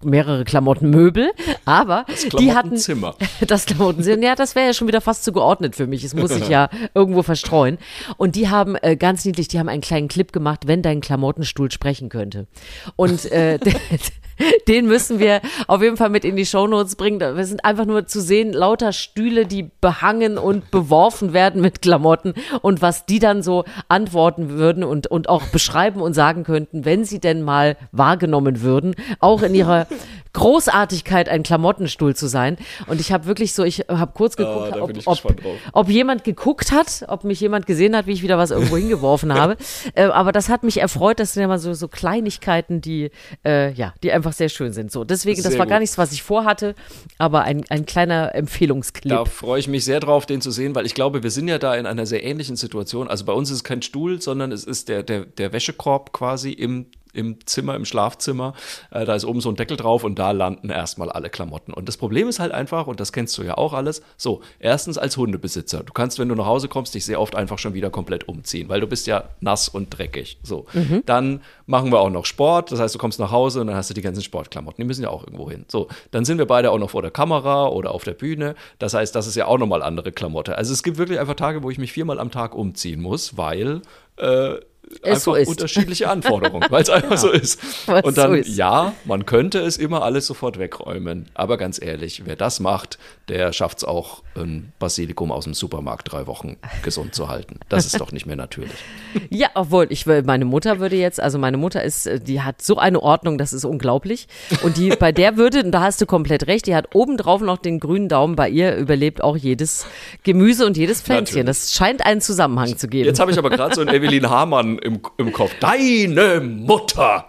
[0.02, 1.32] mehrere Klamottenmöbel.
[1.66, 2.72] Aber das die hatten
[3.46, 4.24] das Klamottenzimmer.
[4.24, 6.06] Ja, das wäre ja schon wieder fast zu geordnet für mich.
[6.06, 7.78] Es muss sich ja irgendwo verstreuen.
[8.16, 11.70] Und die haben äh, ganz niedlich, die haben einen kleinen Clip gemacht, wenn dein Klamottenstuhl
[11.70, 12.48] sprechen könnte könnte.
[12.96, 13.58] Und äh,
[14.68, 17.20] den müssen wir auf jeden Fall mit in die Shownotes bringen.
[17.20, 22.34] Wir sind einfach nur zu sehen, lauter Stühle, die behangen und beworfen werden mit Klamotten
[22.62, 27.06] und was die dann so antworten würden und, und auch beschreiben und sagen könnten, wenn
[27.06, 29.88] sie denn mal wahrgenommen würden, auch in ihrer
[30.34, 32.58] Großartigkeit, ein Klamottenstuhl zu sein.
[32.88, 35.42] Und ich habe wirklich so, ich habe kurz ah, geguckt, oh, ob, ob,
[35.74, 39.34] ob, jemand geguckt hat, ob mich jemand gesehen hat, wie ich wieder was irgendwo hingeworfen
[39.40, 39.58] habe.
[39.94, 43.12] Äh, aber das hat mich erfreut, das sind ja mal so, so Kleinigkeiten, die,
[43.46, 44.92] äh, ja, die einfach sehr schön sind.
[44.92, 45.70] So, deswegen, das war gut.
[45.70, 46.76] gar nichts, was ich vorhatte,
[47.18, 49.12] aber ein, ein kleiner Empfehlungsclip.
[49.12, 51.58] Da freue ich mich sehr drauf, den zu sehen, weil ich glaube, wir sind ja
[51.58, 53.08] da in einer sehr ähnlichen Situation.
[53.08, 56.52] Also bei uns ist es kein Stuhl, sondern es ist der, der, der Wäschekorb quasi
[56.52, 58.54] im im Zimmer, im Schlafzimmer.
[58.92, 61.74] Äh, da ist oben so ein Deckel drauf und da landen erstmal alle Klamotten.
[61.74, 64.98] Und das Problem ist halt einfach, und das kennst du ja auch alles, so, erstens
[64.98, 65.84] als Hundebesitzer.
[65.84, 68.70] Du kannst, wenn du nach Hause kommst, dich sehr oft einfach schon wieder komplett umziehen,
[68.70, 70.38] weil du bist ja nass und dreckig.
[70.44, 71.04] So, mhm.
[71.06, 72.72] dann machen wir auch noch Sport.
[72.72, 74.82] Das heißt, du kommst nach Hause und dann hast du die ganzen Sportklamotten.
[74.82, 75.66] Die müssen ja auch irgendwo hin.
[75.68, 78.56] So, dann sind wir beide auch noch vor der Kamera oder auf der Bühne.
[78.80, 80.58] Das heißt, das ist ja auch nochmal andere Klamotte.
[80.58, 83.82] Also es gibt wirklich einfach Tage, wo ich mich viermal am Tag umziehen muss, weil
[84.18, 84.56] äh,
[85.04, 87.60] einfach so unterschiedliche Anforderungen, weil es einfach ja, so ist.
[87.88, 88.58] Und dann, so ist.
[88.58, 91.30] ja, man könnte es immer alles sofort wegräumen.
[91.34, 96.12] Aber ganz ehrlich, wer das macht, der schafft es auch, ein Basilikum aus dem Supermarkt
[96.12, 97.60] drei Wochen gesund zu halten.
[97.70, 98.72] Das ist doch nicht mehr natürlich.
[99.30, 103.02] Ja, obwohl, ich meine Mutter würde jetzt, also meine Mutter ist, die hat so eine
[103.02, 104.28] Ordnung, das ist unglaublich.
[104.64, 107.58] Und die, bei der würde, und da hast du komplett recht, die hat obendrauf noch
[107.58, 108.36] den grünen Daumen.
[108.36, 109.86] Bei ihr überlebt auch jedes
[110.24, 111.46] Gemüse und jedes Pflänzchen.
[111.46, 111.60] Natürlich.
[111.62, 113.06] Das scheint einen Zusammenhang zu geben.
[113.06, 115.52] Jetzt habe ich aber gerade so einen Evelyn Hamann im, im Kopf.
[115.60, 117.26] Deine Mutter!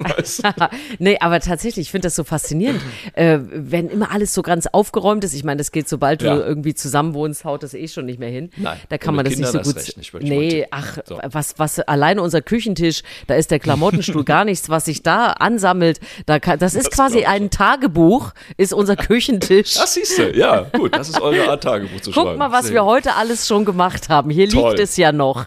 [0.98, 2.80] nee, aber tatsächlich, ich finde das so faszinierend.
[3.14, 6.34] Äh, wenn immer alles so ganz aufgeräumt ist, ich meine, das geht, sobald ja.
[6.34, 8.50] du irgendwie zusammen wohnst, haut das eh schon nicht mehr hin.
[8.56, 9.96] Nein, da kann man das Kinder nicht so gut.
[9.96, 11.18] Nicht, nee, ach, so.
[11.22, 16.00] was, was, alleine unser Küchentisch, da ist der Klamottenstuhl gar nichts, was sich da ansammelt.
[16.26, 19.74] Da kann, das ist das quasi ein Tagebuch, ist unser Küchentisch.
[19.74, 22.28] Das siehst du, ja, gut, das ist eure Art Tagebuch zu Guck schreiben.
[22.30, 22.74] Guck mal, was Sehen.
[22.74, 24.30] wir heute alles schon gemacht haben.
[24.30, 24.70] Hier Toll.
[24.70, 25.46] liegt es ja noch.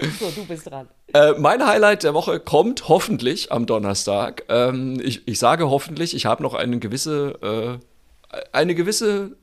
[0.20, 0.88] So, du bist dran.
[1.12, 4.44] Äh, mein Highlight der Woche kommt hoffentlich am Donnerstag.
[4.48, 7.80] Ähm, ich, ich sage hoffentlich, ich habe noch eine gewisse,
[8.32, 9.36] äh, eine gewisse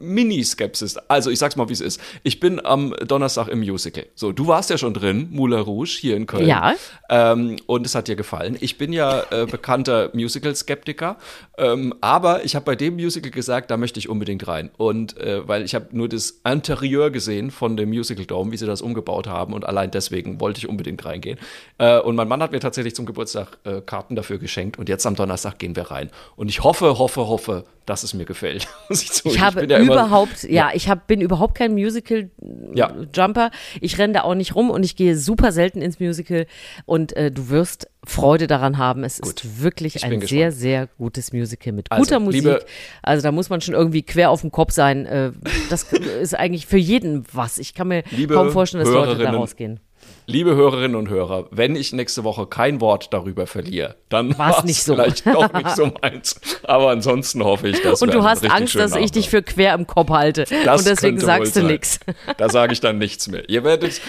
[0.00, 0.96] Mini-Skepsis.
[1.08, 2.00] Also ich sag's mal, wie es ist.
[2.22, 4.06] Ich bin am Donnerstag im Musical.
[4.14, 6.46] So, du warst ja schon drin, Moulin Rouge, hier in Köln.
[6.46, 6.74] Ja.
[7.08, 8.56] Ähm, und es hat dir gefallen.
[8.60, 11.16] Ich bin ja äh, bekannter Musical-Skeptiker,
[11.58, 14.70] ähm, aber ich habe bei dem Musical gesagt, da möchte ich unbedingt rein.
[14.76, 18.66] Und äh, weil ich habe nur das Interieur gesehen von dem Musical Dome, wie sie
[18.66, 21.38] das umgebaut haben und allein deswegen wollte ich unbedingt reingehen.
[21.78, 25.06] Äh, und mein Mann hat mir tatsächlich zum Geburtstag äh, Karten dafür geschenkt und jetzt
[25.06, 26.10] am Donnerstag gehen wir rein.
[26.36, 28.68] Und ich hoffe, hoffe, hoffe, dass es mir gefällt.
[28.90, 33.40] ich, ich habe ja überhaupt, immer, ja, ja, ich hab, bin überhaupt kein Musical-Jumper.
[33.40, 33.50] Ja.
[33.80, 36.46] Ich renne da auch nicht rum und ich gehe super selten ins Musical
[36.84, 39.04] und äh, du wirst Freude daran haben.
[39.04, 39.44] Es Gut.
[39.44, 42.64] ist wirklich ein sehr, sehr gutes Musical mit also, guter Musik.
[43.02, 45.06] Also da muss man schon irgendwie quer auf dem Kopf sein.
[45.06, 45.32] Äh,
[45.70, 47.58] das ist eigentlich für jeden was.
[47.58, 49.80] Ich kann mir kaum vorstellen, dass Leute da rausgehen.
[50.28, 54.64] Liebe Hörerinnen und Hörer, wenn ich nächste Woche kein Wort darüber verliere, dann war es
[54.64, 54.94] nicht so.
[54.94, 56.40] vielleicht doch nicht so meins.
[56.64, 59.86] Aber ansonsten hoffe ich, dass Und du hast Angst, dass ich dich für quer im
[59.86, 60.44] Kopf halte.
[60.64, 62.00] Das und deswegen sagst du nichts.
[62.38, 63.48] Da sage ich dann nichts mehr.
[63.48, 64.00] Ihr werdet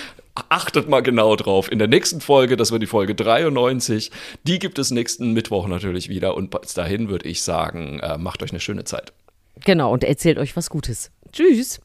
[0.49, 1.71] achtet mal genau drauf.
[1.71, 4.11] In der nächsten Folge, das wird die Folge 93,
[4.43, 6.35] die gibt es nächsten Mittwoch natürlich wieder.
[6.35, 9.13] Und bis dahin würde ich sagen, äh, macht euch eine schöne Zeit.
[9.65, 11.11] Genau, und erzählt euch was Gutes.
[11.31, 11.79] Tschüss.